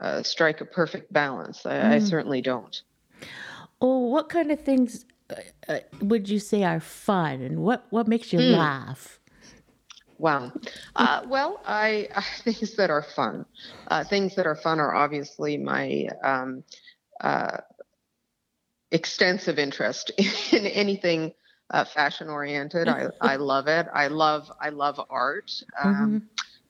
uh, 0.02 0.22
strike 0.22 0.60
a 0.60 0.64
perfect 0.64 1.12
balance. 1.12 1.64
I, 1.64 1.74
mm. 1.74 1.90
I, 1.92 1.98
certainly 2.00 2.42
don't. 2.42 2.82
Oh, 3.80 4.06
what 4.06 4.28
kind 4.28 4.50
of 4.50 4.60
things 4.60 5.06
uh, 5.30 5.36
uh, 5.68 5.78
would 6.00 6.28
you 6.28 6.38
say 6.38 6.64
are 6.64 6.80
fun, 6.80 7.40
and 7.40 7.60
what 7.60 7.86
what 7.90 8.08
makes 8.08 8.32
you 8.32 8.40
mm. 8.40 8.56
laugh? 8.56 9.20
Wow. 10.18 10.52
Uh, 10.94 11.22
well, 11.26 11.60
I, 11.66 12.08
I, 12.14 12.22
things 12.42 12.76
that 12.76 12.90
are 12.90 13.02
fun. 13.02 13.46
Uh, 13.88 14.04
things 14.04 14.34
that 14.36 14.46
are 14.46 14.56
fun 14.56 14.78
are 14.78 14.94
obviously 14.94 15.56
my 15.56 16.08
um, 16.22 16.62
uh, 17.20 17.58
extensive 18.92 19.58
interest 19.58 20.12
in 20.52 20.66
anything 20.66 21.32
uh, 21.70 21.84
fashion 21.84 22.28
oriented. 22.28 22.88
I, 22.88 23.06
I 23.20 23.36
love 23.52 23.66
it. 23.66 23.86
I 23.92 24.08
love 24.08 24.50
I 24.60 24.68
love 24.68 25.00
art. 25.10 25.50
Um, 25.82 25.94
mm-hmm. 25.94 26.18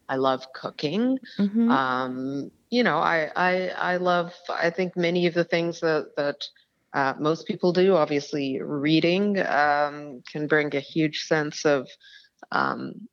I 0.08 0.16
love 0.16 0.52
cooking. 0.52 1.18
Mm-hmm. 1.38 1.70
Um, 1.70 2.50
you 2.70 2.82
know, 2.82 2.98
I, 2.98 3.30
I 3.36 3.68
I 3.68 3.96
love. 3.96 4.32
I 4.50 4.70
think 4.70 4.96
many 4.96 5.26
of 5.26 5.34
the 5.34 5.44
things 5.44 5.80
that 5.80 6.16
that 6.16 6.44
uh, 6.92 7.14
most 7.18 7.46
people 7.46 7.72
do. 7.72 7.96
Obviously, 7.96 8.60
reading 8.60 9.38
um, 9.40 10.22
can 10.30 10.46
bring 10.46 10.74
a 10.74 10.80
huge 10.80 11.24
sense 11.24 11.64
of 11.64 11.88
um, 12.50 13.08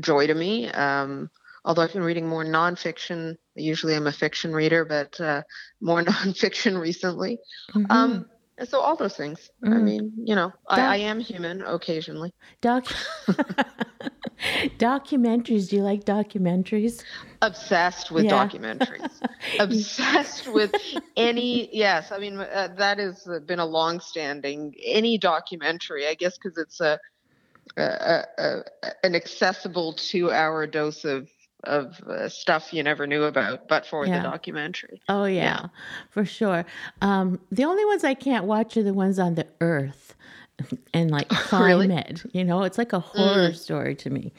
joy 0.00 0.26
to 0.26 0.34
me. 0.34 0.68
Um, 0.70 1.30
although 1.64 1.82
I've 1.82 1.92
been 1.92 2.02
reading 2.02 2.28
more 2.28 2.44
nonfiction. 2.44 3.36
Usually, 3.54 3.94
I'm 3.94 4.06
a 4.06 4.12
fiction 4.12 4.52
reader, 4.52 4.84
but 4.84 5.20
uh, 5.20 5.42
more 5.80 6.02
nonfiction 6.02 6.80
recently. 6.80 7.38
Mm-hmm. 7.74 8.22
Um, 8.62 8.68
so 8.68 8.80
all 8.80 8.96
those 8.96 9.16
things. 9.16 9.50
Mm. 9.64 9.74
I 9.74 9.78
mean, 9.78 10.12
you 10.24 10.34
know, 10.34 10.52
Doc- 10.68 10.78
I, 10.78 10.94
I, 10.94 10.96
am 10.96 11.20
human 11.20 11.62
occasionally. 11.62 12.32
Doc- 12.60 12.86
documentaries. 14.78 15.68
Do 15.68 15.76
you 15.76 15.82
like 15.82 16.04
documentaries? 16.04 17.02
Obsessed 17.42 18.10
with 18.10 18.24
yeah. 18.24 18.30
documentaries. 18.30 19.10
Obsessed 19.58 20.52
with 20.52 20.74
any. 21.16 21.74
Yes, 21.76 22.12
I 22.12 22.18
mean 22.18 22.38
uh, 22.38 22.68
that 22.76 22.98
has 22.98 23.28
been 23.46 23.58
a 23.58 23.66
long-standing 23.66 24.74
any 24.82 25.18
documentary. 25.18 26.06
I 26.06 26.14
guess 26.14 26.38
because 26.38 26.56
it's 26.58 26.80
a, 26.80 26.98
a, 27.76 28.24
a, 28.38 28.60
an 29.02 29.14
accessible 29.14 29.94
two-hour 29.94 30.66
dose 30.68 31.04
of 31.04 31.28
of 31.64 32.00
uh, 32.08 32.28
stuff 32.28 32.72
you 32.72 32.82
never 32.82 33.06
knew 33.06 33.24
about, 33.24 33.68
but 33.68 33.86
for 33.86 34.06
yeah. 34.06 34.18
the 34.18 34.28
documentary. 34.28 35.00
Oh 35.08 35.24
yeah, 35.24 35.42
yeah. 35.42 35.66
for 36.10 36.24
sure. 36.24 36.64
Um, 37.00 37.40
the 37.50 37.64
only 37.64 37.84
ones 37.84 38.04
I 38.04 38.14
can't 38.14 38.44
watch 38.44 38.76
are 38.76 38.82
the 38.82 38.94
ones 38.94 39.18
on 39.18 39.34
the 39.34 39.46
Earth 39.60 40.14
and 40.94 41.10
like 41.10 41.28
climate. 41.28 42.24
really? 42.34 42.38
You 42.38 42.44
know, 42.44 42.62
it's 42.62 42.78
like 42.78 42.92
a 42.92 43.00
horror 43.00 43.50
mm. 43.50 43.56
story 43.56 43.94
to 43.96 44.10
me. 44.10 44.32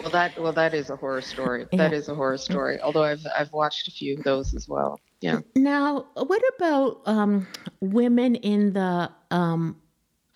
Well, 0.00 0.10
that 0.10 0.38
well 0.40 0.52
that 0.52 0.74
is 0.74 0.90
a 0.90 0.96
horror 0.96 1.22
story. 1.22 1.66
Yeah. 1.72 1.78
That 1.78 1.92
is 1.92 2.08
a 2.08 2.14
horror 2.14 2.38
story. 2.38 2.80
Although 2.80 3.04
I've 3.04 3.26
I've 3.36 3.52
watched 3.52 3.88
a 3.88 3.90
few 3.90 4.16
of 4.16 4.24
those 4.24 4.54
as 4.54 4.68
well. 4.68 5.00
Yeah. 5.20 5.40
Now, 5.56 6.06
what 6.14 6.42
about 6.56 7.00
um, 7.06 7.48
women 7.80 8.36
in 8.36 8.72
the 8.72 9.10
um, 9.32 9.76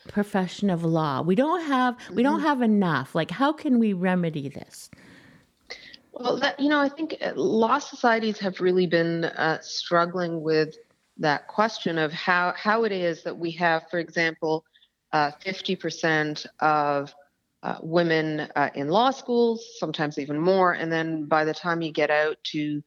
profession 0.08 0.70
of 0.70 0.84
law? 0.84 1.22
We 1.22 1.36
don't 1.36 1.64
have 1.66 1.96
we 2.12 2.22
don't 2.22 2.38
mm-hmm. 2.38 2.46
have 2.46 2.62
enough. 2.62 3.14
Like, 3.14 3.30
how 3.30 3.52
can 3.52 3.78
we 3.78 3.92
remedy 3.92 4.48
this? 4.48 4.90
Well, 6.22 6.38
that, 6.38 6.60
you 6.60 6.68
know, 6.68 6.80
I 6.80 6.88
think 6.88 7.16
uh, 7.20 7.32
law 7.34 7.80
societies 7.80 8.38
have 8.38 8.60
really 8.60 8.86
been 8.86 9.24
uh, 9.24 9.58
struggling 9.60 10.40
with 10.40 10.76
that 11.18 11.48
question 11.48 11.98
of 11.98 12.12
how, 12.12 12.54
how 12.56 12.84
it 12.84 12.92
is 12.92 13.24
that 13.24 13.36
we 13.36 13.50
have, 13.52 13.90
for 13.90 13.98
example, 13.98 14.64
uh, 15.12 15.32
50% 15.44 16.46
of 16.60 17.12
uh, 17.64 17.76
women 17.82 18.48
uh, 18.54 18.70
in 18.76 18.86
law 18.86 19.10
schools, 19.10 19.64
sometimes 19.78 20.16
even 20.16 20.38
more. 20.38 20.74
And 20.74 20.92
then 20.92 21.24
by 21.24 21.44
the 21.44 21.54
time 21.54 21.82
you 21.82 21.90
get 21.90 22.10
out 22.10 22.36
to 22.44 22.82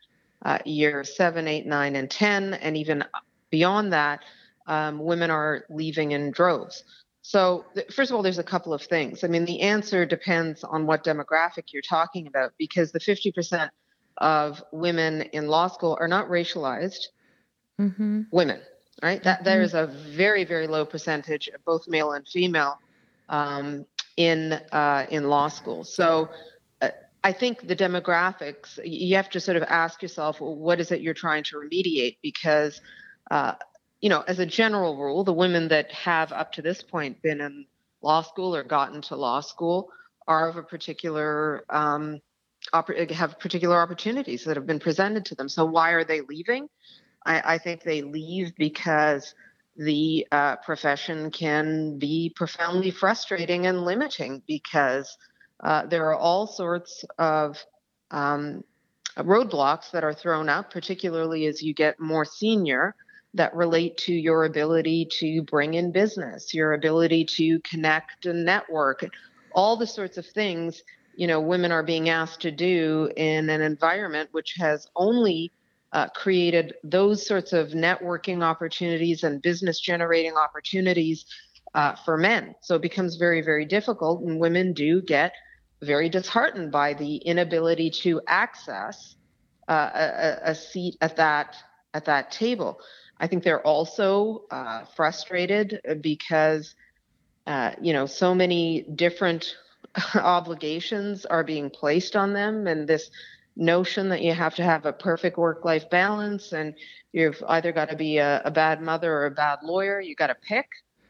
uh, 0.45 0.59
year 0.65 1.03
seven, 1.03 1.45
eight, 1.49 1.65
nine, 1.65 1.97
and 1.97 2.09
10, 2.09 2.53
and 2.53 2.77
even 2.77 3.03
beyond 3.49 3.91
that, 3.91 4.21
um, 4.67 4.97
women 4.97 5.29
are 5.29 5.65
leaving 5.69 6.11
in 6.11 6.31
droves. 6.31 6.85
So, 7.27 7.65
first 7.89 8.11
of 8.11 8.15
all, 8.15 8.21
there's 8.21 8.37
a 8.37 8.43
couple 8.43 8.71
of 8.71 8.83
things. 8.83 9.23
I 9.23 9.27
mean, 9.27 9.45
the 9.45 9.61
answer 9.61 10.05
depends 10.05 10.63
on 10.63 10.85
what 10.85 11.03
demographic 11.03 11.73
you're 11.73 11.81
talking 11.81 12.27
about, 12.27 12.53
because 12.59 12.91
the 12.91 12.99
50% 12.99 13.67
of 14.19 14.63
women 14.71 15.23
in 15.33 15.47
law 15.47 15.67
school 15.67 15.97
are 15.99 16.07
not 16.07 16.27
racialized 16.27 17.07
mm-hmm. 17.81 18.21
women, 18.29 18.61
right? 19.01 19.23
That 19.23 19.37
mm-hmm. 19.37 19.45
there 19.45 19.63
is 19.63 19.73
a 19.73 19.87
very, 19.87 20.43
very 20.43 20.67
low 20.67 20.85
percentage 20.85 21.47
of 21.47 21.65
both 21.65 21.87
male 21.87 22.11
and 22.11 22.27
female 22.27 22.77
um, 23.27 23.87
in 24.17 24.53
uh, 24.71 25.07
in 25.09 25.27
law 25.27 25.47
school. 25.47 25.83
So, 25.83 26.29
uh, 26.83 26.89
I 27.23 27.31
think 27.31 27.67
the 27.67 27.75
demographics 27.75 28.77
you 28.85 29.15
have 29.15 29.31
to 29.31 29.39
sort 29.39 29.57
of 29.57 29.63
ask 29.63 30.03
yourself, 30.03 30.41
well, 30.41 30.55
what 30.55 30.79
is 30.79 30.91
it 30.91 31.01
you're 31.01 31.15
trying 31.15 31.43
to 31.45 31.55
remediate? 31.55 32.17
Because 32.21 32.81
uh, 33.31 33.53
you 34.01 34.09
know, 34.09 34.23
as 34.27 34.39
a 34.39 34.45
general 34.45 34.97
rule, 34.97 35.23
the 35.23 35.33
women 35.33 35.69
that 35.69 35.91
have 35.91 36.31
up 36.31 36.51
to 36.53 36.61
this 36.61 36.83
point 36.83 37.21
been 37.21 37.41
in 37.41 37.65
law 38.01 38.21
school 38.21 38.55
or 38.55 38.63
gotten 38.63 39.01
to 39.01 39.15
law 39.15 39.39
school 39.41 39.89
are 40.27 40.49
of 40.49 40.57
a 40.57 40.63
particular 40.63 41.65
um, 41.69 42.21
have 42.73 43.39
particular 43.39 43.79
opportunities 43.79 44.43
that 44.43 44.57
have 44.57 44.65
been 44.65 44.79
presented 44.79 45.25
to 45.25 45.35
them. 45.35 45.47
So 45.47 45.65
why 45.65 45.91
are 45.91 46.03
they 46.03 46.21
leaving? 46.21 46.67
I, 47.25 47.55
I 47.55 47.57
think 47.57 47.83
they 47.83 48.01
leave 48.01 48.55
because 48.55 49.35
the 49.77 50.27
uh, 50.31 50.55
profession 50.57 51.31
can 51.31 51.99
be 51.99 52.31
profoundly 52.35 52.91
frustrating 52.91 53.67
and 53.67 53.83
limiting 53.83 54.41
because 54.47 55.17
uh, 55.63 55.85
there 55.85 56.05
are 56.09 56.15
all 56.15 56.47
sorts 56.47 57.03
of 57.17 57.63
um, 58.11 58.63
roadblocks 59.17 59.91
that 59.91 60.03
are 60.03 60.13
thrown 60.13 60.49
up, 60.49 60.71
particularly 60.71 61.45
as 61.45 61.61
you 61.61 61.73
get 61.73 61.99
more 61.99 62.25
senior 62.25 62.95
that 63.35 63.55
relate 63.55 63.97
to 63.97 64.13
your 64.13 64.45
ability 64.45 65.07
to 65.19 65.43
bring 65.43 65.75
in 65.75 65.91
business, 65.91 66.53
your 66.53 66.73
ability 66.73 67.25
to 67.25 67.59
connect 67.59 68.25
and 68.25 68.43
network, 68.43 69.05
all 69.53 69.77
the 69.77 69.87
sorts 69.87 70.17
of 70.17 70.25
things 70.25 70.83
you 71.17 71.27
know 71.27 71.39
women 71.39 71.71
are 71.71 71.83
being 71.83 72.09
asked 72.09 72.41
to 72.41 72.51
do 72.51 73.09
in 73.15 73.49
an 73.49 73.61
environment 73.61 74.29
which 74.33 74.55
has 74.57 74.87
only 74.95 75.51
uh, 75.93 76.07
created 76.09 76.73
those 76.83 77.25
sorts 77.25 77.53
of 77.53 77.69
networking 77.69 78.43
opportunities 78.43 79.23
and 79.23 79.41
business 79.41 79.79
generating 79.79 80.35
opportunities 80.35 81.25
uh, 81.73 81.95
for 82.03 82.17
men. 82.17 82.53
So 82.61 82.75
it 82.75 82.81
becomes 82.81 83.15
very, 83.15 83.41
very 83.41 83.65
difficult, 83.65 84.21
and 84.21 84.39
women 84.39 84.73
do 84.73 85.01
get 85.01 85.33
very 85.81 86.09
disheartened 86.09 86.71
by 86.71 86.93
the 86.93 87.17
inability 87.17 87.89
to 87.89 88.21
access 88.27 89.15
uh, 89.69 89.89
a, 89.93 90.49
a, 90.51 90.55
seat 90.55 90.95
at 91.01 91.15
that 91.17 91.55
at 91.93 92.05
that 92.05 92.31
table. 92.31 92.79
I 93.19 93.27
think 93.27 93.43
they're 93.43 93.65
also 93.65 94.43
uh, 94.51 94.85
frustrated 94.95 95.81
because, 96.01 96.75
uh, 97.47 97.71
you 97.81 97.93
know, 97.93 98.05
so 98.05 98.35
many 98.35 98.81
different 98.95 99.55
obligations 100.15 101.25
are 101.25 101.43
being 101.43 101.69
placed 101.69 102.15
on 102.15 102.33
them, 102.33 102.67
and 102.67 102.87
this 102.87 103.09
notion 103.55 104.09
that 104.09 104.21
you 104.21 104.33
have 104.33 104.55
to 104.55 104.63
have 104.63 104.85
a 104.85 104.91
perfect 104.93 105.37
work-life 105.37 105.89
balance, 105.89 106.51
and 106.51 106.75
you've 107.13 107.41
either 107.47 107.71
got 107.71 107.89
to 107.89 107.95
be 107.95 108.17
a, 108.17 108.41
a 108.43 108.51
bad 108.51 108.81
mother 108.81 109.13
or 109.13 109.25
a 109.27 109.31
bad 109.31 109.59
lawyer. 109.63 110.01
You 110.01 110.15
got 110.15 110.27
to 110.27 110.35
pick 110.35 110.67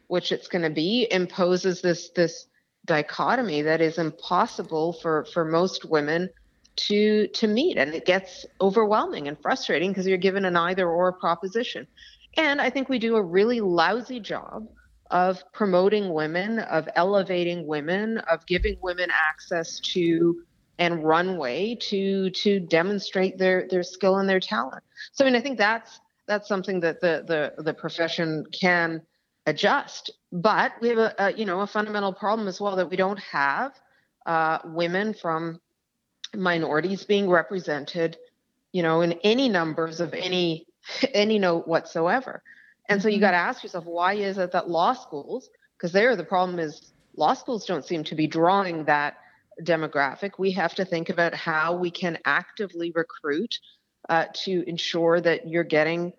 which 0.07 0.31
it's 0.31 0.47
going 0.47 0.61
to 0.61 0.69
be. 0.69 1.07
Imposes 1.11 1.81
this 1.81 2.09
this 2.09 2.47
dichotomy 2.85 3.63
that 3.63 3.81
is 3.81 3.97
impossible 3.97 4.93
for 4.93 5.25
for 5.33 5.43
most 5.43 5.85
women 5.85 6.29
to 6.75 7.27
to 7.27 7.47
meet 7.47 7.77
and 7.77 7.93
it 7.93 8.05
gets 8.05 8.45
overwhelming 8.61 9.27
and 9.27 9.37
frustrating 9.41 9.91
because 9.91 10.07
you're 10.07 10.17
given 10.17 10.45
an 10.45 10.57
either 10.57 10.89
or 10.89 11.13
proposition. 11.13 11.87
And 12.37 12.61
i 12.61 12.69
think 12.69 12.89
we 12.89 12.99
do 12.99 13.15
a 13.15 13.23
really 13.23 13.61
lousy 13.61 14.19
job 14.19 14.67
of 15.11 15.43
promoting 15.53 16.13
women 16.13 16.59
of 16.59 16.89
elevating 16.95 17.67
women 17.67 18.17
of 18.17 18.45
giving 18.45 18.77
women 18.81 19.09
access 19.11 19.79
to 19.79 20.43
and 20.77 21.03
runway 21.03 21.75
to 21.75 22.29
to 22.31 22.59
demonstrate 22.59 23.37
their 23.37 23.67
their 23.69 23.83
skill 23.83 24.17
and 24.17 24.27
their 24.27 24.39
talent. 24.39 24.83
So 25.13 25.23
i 25.23 25.27
mean 25.27 25.35
i 25.35 25.41
think 25.41 25.57
that's 25.57 25.99
that's 26.27 26.47
something 26.47 26.79
that 26.81 27.01
the 27.01 27.23
the, 27.27 27.63
the 27.63 27.73
profession 27.73 28.45
can 28.51 29.01
adjust. 29.45 30.11
But 30.31 30.73
we 30.81 30.89
have 30.89 30.97
a, 30.97 31.15
a 31.17 31.33
you 31.33 31.45
know 31.45 31.61
a 31.61 31.67
fundamental 31.67 32.13
problem 32.13 32.47
as 32.47 32.59
well 32.59 32.75
that 32.75 32.89
we 32.89 32.97
don't 32.97 33.19
have 33.19 33.71
uh, 34.25 34.59
women 34.65 35.13
from 35.13 35.59
minorities 36.33 37.03
being 37.03 37.29
represented, 37.29 38.17
you 38.71 38.83
know, 38.83 39.01
in 39.01 39.13
any 39.23 39.49
numbers 39.49 39.99
of 39.99 40.13
any 40.13 40.67
any 41.13 41.39
note 41.39 41.67
whatsoever. 41.67 42.41
And 42.87 43.01
so 43.01 43.07
you 43.07 43.15
mm-hmm. 43.15 43.21
got 43.21 43.31
to 43.31 43.37
ask 43.37 43.63
yourself, 43.63 43.85
why 43.85 44.13
is 44.13 44.37
it 44.37 44.51
that 44.51 44.69
law 44.69 44.93
schools, 44.93 45.49
because 45.77 45.91
there 45.91 46.15
the 46.15 46.23
problem 46.23 46.59
is 46.59 46.91
law 47.15 47.33
schools 47.33 47.65
don't 47.65 47.85
seem 47.85 48.03
to 48.05 48.15
be 48.15 48.27
drawing 48.27 48.85
that 48.85 49.17
demographic. 49.61 50.31
We 50.37 50.51
have 50.51 50.75
to 50.75 50.85
think 50.85 51.09
about 51.09 51.33
how 51.33 51.75
we 51.75 51.89
can 51.89 52.17
actively 52.25 52.91
recruit 52.91 53.57
uh, 54.09 54.25
to 54.43 54.67
ensure 54.67 55.21
that 55.21 55.47
you're 55.47 55.63
getting 55.63 56.13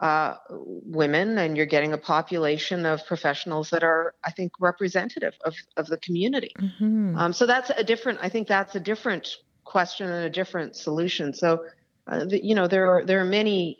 uh, 0.00 0.36
women 0.50 1.38
and 1.38 1.56
you're 1.56 1.66
getting 1.66 1.92
a 1.92 1.98
population 1.98 2.84
of 2.84 3.06
professionals 3.06 3.70
that 3.70 3.84
are, 3.84 4.14
I 4.24 4.32
think, 4.32 4.52
representative 4.60 5.34
of, 5.44 5.54
of 5.76 5.86
the 5.86 5.96
community. 5.98 6.52
Mm-hmm. 6.58 7.16
Um, 7.16 7.32
so 7.32 7.46
that's 7.46 7.70
a 7.70 7.84
different, 7.84 8.18
I 8.20 8.28
think 8.28 8.48
that's 8.48 8.74
a 8.74 8.80
different 8.80 9.36
question 9.64 10.10
and 10.10 10.24
a 10.24 10.30
different 10.30 10.76
solution. 10.76 11.32
So, 11.32 11.64
uh, 12.06 12.24
the, 12.24 12.44
you 12.44 12.54
know, 12.54 12.66
there 12.66 12.90
are, 12.90 13.04
there 13.04 13.20
are 13.20 13.24
many, 13.24 13.78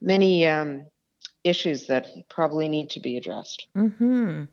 many 0.00 0.46
um, 0.46 0.86
issues 1.44 1.86
that 1.86 2.06
probably 2.28 2.68
need 2.68 2.90
to 2.90 3.00
be 3.00 3.16
addressed. 3.16 3.66
Mm-hmm. 3.76 4.44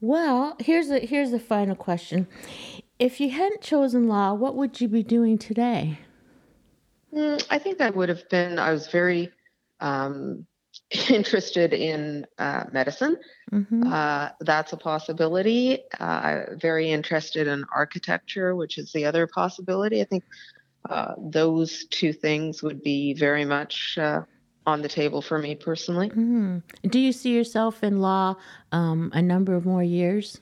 Well, 0.00 0.56
here's 0.58 0.90
a, 0.90 0.98
here's 1.00 1.30
the 1.30 1.40
final 1.40 1.76
question. 1.76 2.26
If 2.98 3.20
you 3.20 3.30
hadn't 3.30 3.62
chosen 3.62 4.08
law, 4.08 4.32
what 4.34 4.56
would 4.56 4.80
you 4.80 4.88
be 4.88 5.02
doing 5.02 5.38
today? 5.38 5.98
Mm, 7.14 7.44
I 7.50 7.58
think 7.58 7.80
I 7.80 7.90
would 7.90 8.08
have 8.08 8.28
been, 8.28 8.58
I 8.58 8.72
was 8.72 8.88
very 8.88 9.30
um, 9.80 10.46
interested 11.08 11.72
in 11.72 12.26
uh, 12.38 12.64
medicine. 12.72 13.16
Mm-hmm. 13.52 13.92
Uh, 13.92 14.30
that's 14.40 14.72
a 14.72 14.76
possibility. 14.76 15.78
Uh, 15.98 16.42
very 16.54 16.90
interested 16.90 17.46
in 17.46 17.64
architecture, 17.74 18.56
which 18.56 18.76
is 18.78 18.92
the 18.92 19.04
other 19.04 19.26
possibility. 19.26 20.00
I 20.00 20.04
think 20.04 20.24
uh, 20.88 21.14
those 21.18 21.84
two 21.86 22.12
things 22.12 22.62
would 22.62 22.82
be 22.82 23.14
very 23.14 23.44
much 23.44 23.98
uh, 23.98 24.22
on 24.66 24.82
the 24.82 24.88
table 24.88 25.22
for 25.22 25.38
me 25.38 25.54
personally. 25.54 26.08
Mm-hmm. 26.10 26.58
Do 26.88 26.98
you 26.98 27.12
see 27.12 27.34
yourself 27.34 27.84
in 27.84 28.00
law 28.00 28.36
um, 28.72 29.10
a 29.14 29.22
number 29.22 29.54
of 29.54 29.66
more 29.66 29.82
years? 29.82 30.40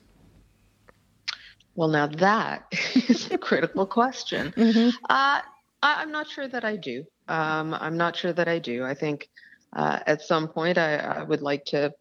Well, 1.75 1.89
now 1.89 2.07
that 2.07 2.65
is 2.95 3.31
a 3.31 3.37
critical 3.37 3.85
question. 3.85 4.51
Mm-hmm. 4.51 4.89
Uh, 5.09 5.41
I, 5.81 6.01
am 6.01 6.11
not 6.11 6.27
sure 6.27 6.47
that 6.47 6.65
I 6.65 6.75
do. 6.75 7.05
Um, 7.27 7.73
I'm 7.73 7.97
not 7.97 8.15
sure 8.15 8.33
that 8.33 8.47
I 8.47 8.59
do. 8.59 8.83
I 8.83 8.95
think 8.95 9.29
uh, 9.73 9.99
at 10.07 10.21
some 10.21 10.47
point 10.47 10.77
I, 10.77 10.95
I, 10.95 11.23
would 11.23 11.41
like 11.41 11.65
to 11.65 11.93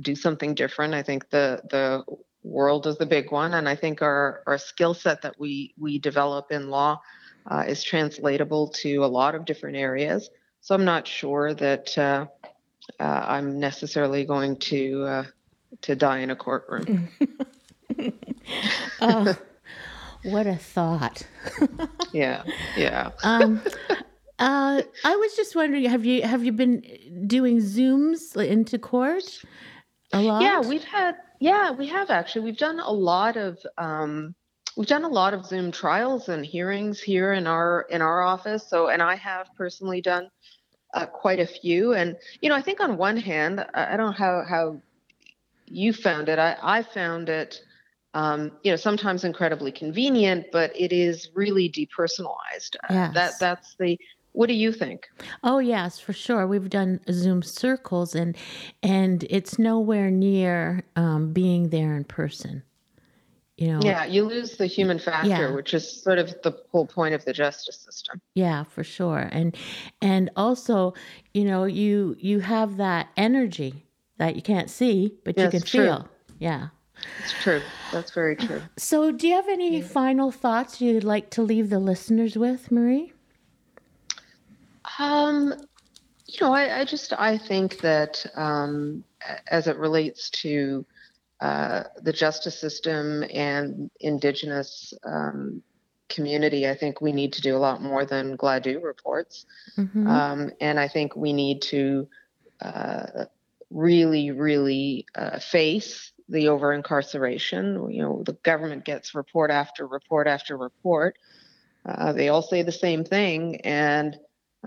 do 0.00 0.14
something 0.14 0.54
different. 0.54 0.94
I 0.94 1.02
think 1.02 1.30
the 1.30 1.60
the 1.70 2.04
world 2.42 2.86
is 2.86 2.96
the 2.98 3.06
big 3.06 3.32
one, 3.32 3.54
and 3.54 3.68
I 3.68 3.74
think 3.74 4.02
our 4.02 4.42
our 4.46 4.58
skill 4.58 4.94
set 4.94 5.22
that 5.22 5.38
we 5.38 5.74
we 5.78 5.98
develop 5.98 6.52
in 6.52 6.70
law 6.70 7.00
uh, 7.50 7.64
is 7.66 7.82
translatable 7.82 8.68
to 8.68 9.04
a 9.04 9.06
lot 9.06 9.34
of 9.34 9.44
different 9.44 9.76
areas. 9.76 10.30
So 10.60 10.74
I'm 10.74 10.84
not 10.84 11.06
sure 11.06 11.54
that 11.54 11.96
uh, 11.98 12.26
uh 13.00 13.02
I'm 13.02 13.58
necessarily 13.58 14.24
going 14.24 14.56
to 14.56 15.04
uh, 15.04 15.24
to 15.82 15.96
die 15.96 16.18
in 16.18 16.30
a 16.30 16.36
courtroom. 16.36 17.08
oh, 19.00 19.36
what 20.24 20.46
a 20.46 20.56
thought. 20.56 21.26
yeah, 22.12 22.44
yeah. 22.76 23.10
um, 23.22 23.60
uh, 24.38 24.82
I 25.04 25.16
was 25.16 25.34
just 25.34 25.56
wondering, 25.56 25.84
have 25.84 26.04
you 26.04 26.22
have 26.22 26.44
you 26.44 26.52
been 26.52 26.82
doing 27.26 27.58
zooms 27.58 28.36
into 28.36 28.78
court 28.78 29.42
a 30.12 30.20
lot? 30.20 30.42
Yeah, 30.42 30.60
we've 30.60 30.84
had. 30.84 31.16
Yeah, 31.40 31.72
we 31.72 31.86
have 31.88 32.10
actually. 32.10 32.42
We've 32.42 32.56
done 32.56 32.80
a 32.80 32.90
lot 32.90 33.36
of. 33.36 33.58
Um, 33.76 34.34
we've 34.76 34.86
done 34.86 35.04
a 35.04 35.08
lot 35.08 35.34
of 35.34 35.44
Zoom 35.44 35.72
trials 35.72 36.28
and 36.28 36.46
hearings 36.46 37.00
here 37.00 37.32
in 37.32 37.46
our 37.46 37.86
in 37.90 38.00
our 38.00 38.22
office. 38.22 38.68
So, 38.68 38.88
and 38.88 39.02
I 39.02 39.16
have 39.16 39.48
personally 39.56 40.00
done 40.00 40.28
uh, 40.94 41.06
quite 41.06 41.40
a 41.40 41.46
few. 41.46 41.94
And 41.94 42.16
you 42.40 42.48
know, 42.48 42.54
I 42.54 42.62
think 42.62 42.80
on 42.80 42.96
one 42.96 43.16
hand, 43.16 43.66
I 43.74 43.96
don't 43.96 44.06
know 44.06 44.12
how 44.12 44.44
how 44.48 44.80
you 45.66 45.92
found 45.92 46.28
it. 46.28 46.38
I 46.38 46.56
I 46.62 46.82
found 46.82 47.28
it 47.28 47.60
um, 48.14 48.52
you 48.62 48.72
know, 48.72 48.76
sometimes 48.76 49.24
incredibly 49.24 49.70
convenient, 49.70 50.46
but 50.50 50.72
it 50.74 50.92
is 50.92 51.30
really 51.34 51.70
depersonalized. 51.70 52.76
Uh, 52.88 53.12
that 53.12 53.34
that's 53.38 53.76
the 53.78 53.98
what 54.38 54.46
do 54.46 54.54
you 54.54 54.70
think? 54.70 55.08
Oh 55.42 55.58
yes, 55.58 55.98
for 55.98 56.12
sure. 56.12 56.46
We've 56.46 56.70
done 56.70 57.00
Zoom 57.10 57.42
circles, 57.42 58.14
and 58.14 58.36
and 58.84 59.26
it's 59.28 59.58
nowhere 59.58 60.12
near 60.12 60.84
um, 60.94 61.32
being 61.32 61.70
there 61.70 61.96
in 61.96 62.04
person. 62.04 62.62
You 63.56 63.72
know. 63.72 63.80
Yeah, 63.82 64.04
you 64.04 64.22
lose 64.22 64.56
the 64.56 64.66
human 64.66 65.00
factor, 65.00 65.28
yeah. 65.28 65.50
which 65.50 65.74
is 65.74 66.04
sort 66.04 66.20
of 66.20 66.40
the 66.42 66.56
whole 66.70 66.86
point 66.86 67.16
of 67.16 67.24
the 67.24 67.32
justice 67.32 67.80
system. 67.80 68.20
Yeah, 68.34 68.62
for 68.62 68.84
sure, 68.84 69.28
and 69.32 69.56
and 70.00 70.30
also, 70.36 70.94
you 71.34 71.44
know, 71.44 71.64
you 71.64 72.14
you 72.20 72.38
have 72.38 72.76
that 72.76 73.08
energy 73.16 73.86
that 74.18 74.36
you 74.36 74.42
can't 74.42 74.70
see, 74.70 75.14
but 75.24 75.36
you 75.36 75.48
can 75.48 75.62
true. 75.62 75.84
feel. 75.84 76.08
Yeah. 76.38 76.68
It's 77.24 77.32
true. 77.42 77.62
That's 77.92 78.12
very 78.12 78.36
true. 78.36 78.62
So, 78.76 79.10
do 79.10 79.26
you 79.26 79.34
have 79.34 79.48
any 79.48 79.78
yeah. 79.78 79.86
final 79.86 80.30
thoughts 80.30 80.80
you'd 80.80 81.02
like 81.02 81.30
to 81.30 81.42
leave 81.42 81.70
the 81.70 81.80
listeners 81.80 82.36
with, 82.36 82.70
Marie? 82.70 83.12
Um, 84.98 85.54
you 86.26 86.38
know, 86.40 86.52
I, 86.52 86.80
I 86.80 86.84
just 86.84 87.12
I 87.18 87.38
think 87.38 87.80
that 87.80 88.24
um, 88.34 89.04
as 89.46 89.66
it 89.66 89.76
relates 89.76 90.30
to 90.30 90.84
uh, 91.40 91.84
the 92.02 92.12
justice 92.12 92.58
system 92.58 93.24
and 93.32 93.90
Indigenous 94.00 94.92
um, 95.04 95.62
community, 96.08 96.68
I 96.68 96.74
think 96.74 97.00
we 97.00 97.12
need 97.12 97.32
to 97.34 97.40
do 97.40 97.56
a 97.56 97.58
lot 97.58 97.82
more 97.82 98.04
than 98.04 98.36
Gladue 98.36 98.82
reports, 98.82 99.46
mm-hmm. 99.76 100.06
um, 100.06 100.50
and 100.60 100.78
I 100.78 100.88
think 100.88 101.16
we 101.16 101.32
need 101.32 101.62
to 101.62 102.08
uh, 102.60 103.24
really, 103.70 104.32
really 104.32 105.06
uh, 105.14 105.38
face 105.38 106.12
the 106.28 106.48
over 106.48 106.72
incarceration. 106.72 107.90
You 107.90 108.02
know, 108.02 108.22
the 108.26 108.34
government 108.42 108.84
gets 108.84 109.14
report 109.14 109.50
after 109.50 109.86
report 109.86 110.26
after 110.26 110.56
report. 110.56 111.16
Uh, 111.86 112.12
they 112.12 112.28
all 112.28 112.42
say 112.42 112.62
the 112.62 112.72
same 112.72 113.04
thing, 113.04 113.60
and 113.62 114.18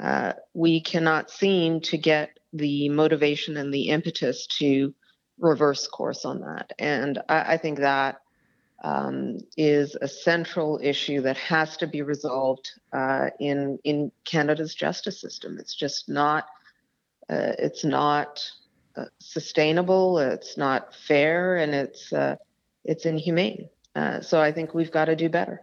uh, 0.01 0.33
we 0.53 0.81
cannot 0.81 1.29
seem 1.29 1.81
to 1.81 1.97
get 1.97 2.39
the 2.53 2.89
motivation 2.89 3.57
and 3.57 3.73
the 3.73 3.89
impetus 3.89 4.47
to 4.47 4.93
reverse 5.39 5.87
course 5.87 6.25
on 6.25 6.41
that. 6.41 6.73
And 6.79 7.19
I, 7.29 7.53
I 7.53 7.57
think 7.57 7.79
that 7.79 8.21
um, 8.83 9.37
is 9.57 9.95
a 10.01 10.07
central 10.07 10.79
issue 10.81 11.21
that 11.21 11.37
has 11.37 11.77
to 11.77 11.87
be 11.87 12.01
resolved 12.01 12.71
uh, 12.91 13.29
in 13.39 13.77
in 13.83 14.11
Canada's 14.25 14.73
justice 14.73 15.21
system. 15.21 15.57
It's 15.59 15.75
just 15.75 16.09
not. 16.09 16.45
Uh, 17.29 17.53
it's 17.59 17.85
not 17.85 18.43
uh, 18.95 19.05
sustainable. 19.19 20.17
It's 20.17 20.57
not 20.57 20.95
fair, 20.95 21.57
and 21.57 21.73
it's 21.75 22.11
uh, 22.11 22.37
it's 22.83 23.05
inhumane. 23.05 23.69
Uh, 23.95 24.21
so 24.21 24.41
I 24.41 24.51
think 24.51 24.73
we've 24.73 24.91
got 24.91 25.05
to 25.05 25.15
do 25.15 25.29
better. 25.29 25.61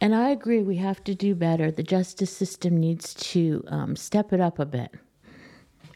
And 0.00 0.14
I 0.14 0.30
agree, 0.30 0.62
we 0.62 0.76
have 0.76 1.02
to 1.04 1.14
do 1.14 1.34
better. 1.34 1.70
The 1.70 1.82
justice 1.82 2.34
system 2.34 2.78
needs 2.78 3.14
to 3.14 3.64
um, 3.68 3.96
step 3.96 4.32
it 4.32 4.40
up 4.40 4.58
a 4.58 4.66
bit. 4.66 4.94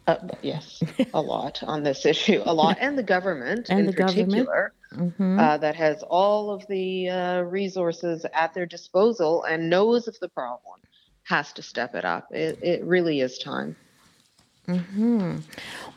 Uh, 0.08 0.16
yes, 0.42 0.82
a 1.14 1.20
lot 1.20 1.62
on 1.62 1.84
this 1.84 2.04
issue, 2.12 2.42
a 2.44 2.52
lot, 2.52 2.76
and 2.80 2.98
the 2.98 3.02
government 3.04 3.68
and 3.68 3.80
in 3.80 3.86
the 3.86 3.92
particular, 3.92 4.72
government. 4.90 5.14
Mm-hmm. 5.16 5.38
Uh, 5.38 5.56
that 5.58 5.76
has 5.76 6.02
all 6.02 6.50
of 6.50 6.66
the 6.66 7.08
uh, 7.08 7.40
resources 7.42 8.26
at 8.34 8.52
their 8.52 8.66
disposal 8.66 9.44
and 9.44 9.70
knows 9.70 10.08
of 10.08 10.18
the 10.18 10.28
problem, 10.28 10.80
has 11.22 11.52
to 11.52 11.62
step 11.62 11.94
it 11.94 12.04
up. 12.04 12.26
It, 12.32 12.58
it 12.62 12.84
really 12.84 13.20
is 13.20 13.38
time. 13.38 13.76
Hmm. 14.66 15.38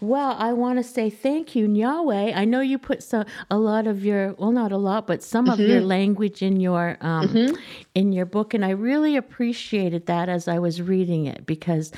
Well, 0.01 0.36
I 0.39 0.54
want 0.54 0.80
to 0.80 0.84
say 0.84 1.12
thank 1.12 1.56
you, 1.56 1.71
Yahweh. 1.71 2.34
I 2.34 2.45
know 2.45 2.62
you 2.62 2.80
put 2.80 3.04
some 3.04 3.25
a 3.51 3.60
lot 3.60 3.86
of 3.86 4.04
your 4.04 4.34
well, 4.34 4.51
not 4.51 4.71
a 4.71 4.78
lot, 4.78 5.06
but 5.06 5.21
some 5.21 5.45
mm-hmm. 5.45 5.54
of 5.54 5.60
your 5.60 5.80
mm-hmm. 5.80 5.88
language 5.88 6.41
in 6.41 6.60
your 6.60 6.97
um, 7.01 7.28
mm-hmm. 7.28 7.56
in 7.93 8.12
your 8.12 8.25
book, 8.25 8.56
and 8.56 8.65
I 8.65 8.71
really 8.71 9.17
appreciated 9.17 10.08
that 10.08 10.30
as 10.30 10.47
I 10.47 10.58
was 10.58 10.82
reading 10.82 11.28
it 11.28 11.45
because 11.45 11.91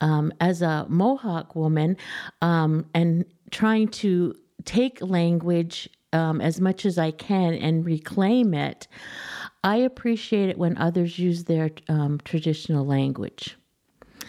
um, 0.00 0.32
as 0.40 0.62
a 0.62 0.86
Mohawk 0.88 1.54
woman 1.54 1.98
um, 2.40 2.86
and 2.94 3.26
trying 3.50 3.88
to 3.88 4.34
take 4.64 5.02
language 5.02 5.90
um, 6.14 6.40
as 6.40 6.58
much 6.58 6.86
as 6.86 6.96
I 6.96 7.10
can 7.10 7.52
and 7.52 7.84
reclaim 7.84 8.54
it, 8.54 8.88
I 9.62 9.76
appreciate 9.76 10.48
it 10.48 10.56
when 10.56 10.78
others 10.78 11.18
use 11.18 11.44
their 11.44 11.70
um, 11.90 12.18
traditional 12.24 12.86
language. 12.86 13.58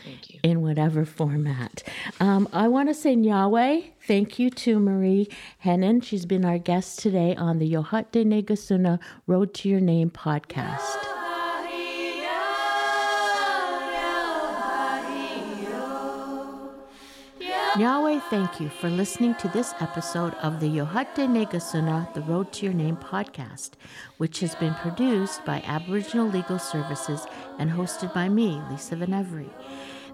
Thank 0.06 0.30
you. 0.34 0.40
In 0.44 0.62
whatever 0.62 1.04
format. 1.04 1.82
Um, 2.20 2.48
I 2.54 2.68
want 2.68 2.90
to 2.90 2.94
say 2.94 3.16
Yahweh, 3.16 3.82
thank 4.06 4.38
you 4.38 4.52
to 4.52 4.80
Marie 4.80 5.28
Henein. 5.64 6.04
She's 6.04 6.28
been 6.28 6.46
our 6.46 6.60
guest 6.60 7.00
today 7.00 7.36
on 7.36 7.58
the 7.58 7.72
Yohatde 7.72 8.24
Negasuna 8.24 9.00
Road 9.26 9.56
to 9.56 9.70
Your 9.70 9.80
Name 9.80 10.12
podcast. 10.12 10.98
Yahweh, 17.78 18.22
thank 18.30 18.62
you 18.62 18.70
for 18.70 18.90
listening 18.90 19.36
to 19.36 19.50
this 19.50 19.74
episode 19.82 20.34
of 20.36 20.62
the 20.62 20.70
Yohatde 20.70 21.28
Negasuna, 21.28 22.14
the 22.14 22.22
Road 22.22 22.54
to 22.54 22.66
Your 22.66 22.74
Name 22.74 22.96
podcast, 22.96 23.72
which 24.16 24.40
has 24.40 24.56
been 24.56 24.74
produced 24.76 25.44
by 25.44 25.62
Aboriginal 25.66 26.30
Legal 26.30 26.58
Services 26.58 27.26
and 27.60 27.70
hosted 27.70 28.14
by 28.14 28.30
me, 28.30 28.62
Lisa 28.70 28.96
Venevri. 28.96 29.50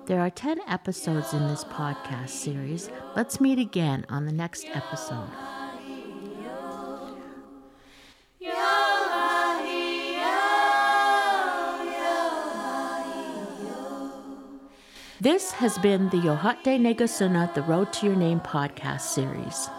There 0.08 0.20
are 0.20 0.30
10 0.32 0.60
episodes 0.68 1.34
in 1.34 1.48
this 1.48 1.64
podcast 1.64 2.30
series. 2.30 2.90
Let's 3.16 3.40
meet 3.40 3.60
again 3.60 4.06
on 4.10 4.26
the 4.26 4.32
next 4.32 4.66
episode. 4.74 5.30
This 15.22 15.52
has 15.52 15.78
been 15.78 16.10
the 16.10 16.18
Yohatde 16.18 16.80
Negasuna, 16.80 17.54
The 17.54 17.62
Road 17.62 17.94
to 17.94 18.08
Your 18.08 18.16
Name 18.16 18.40
podcast 18.40 19.02
series. 19.02 19.70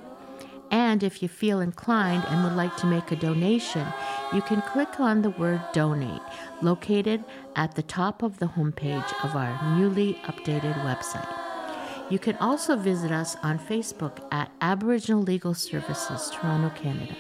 And 0.72 1.04
if 1.04 1.22
you 1.22 1.30
feel 1.30 1.60
inclined 1.60 2.24
and 2.30 2.44
would 2.44 2.54
like 2.54 2.76
to 2.78 2.88
make 2.88 3.12
a 3.12 3.16
donation, 3.16 3.86
you 4.34 4.42
can 4.42 4.64
click 4.64 5.00
on 5.00 5.22
the 5.22 5.30
word 5.30 5.62
donate 5.72 6.24
located 6.64 7.24
at 7.56 7.76
the 7.76 7.84
top 7.84 8.24
of 8.24 8.40
the 8.40 8.48
homepage 8.48 9.14
of 9.24 9.36
our 9.36 9.78
newly 9.78 10.16
updated 10.24 10.74
website. 10.84 11.45
You 12.10 12.20
can 12.20 12.36
also 12.38 12.76
visit 12.76 13.12
us 13.12 13.36
on 13.42 13.58
Facebook 13.58 14.24
at 14.32 14.52
Aboriginal 14.62 15.24
Legal 15.24 15.56
Services, 15.56 16.30
Toronto, 16.32 16.70
Canada. 16.76 17.16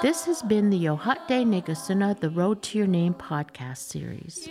This 0.00 0.24
has 0.24 0.40
been 0.42 0.70
the 0.70 0.82
Yohatde 0.82 1.44
Negasuna, 1.44 2.18
The 2.18 2.30
Road 2.30 2.62
to 2.62 2.78
Your 2.78 2.86
Name 2.86 3.12
podcast 3.12 3.78
series. 3.78 4.48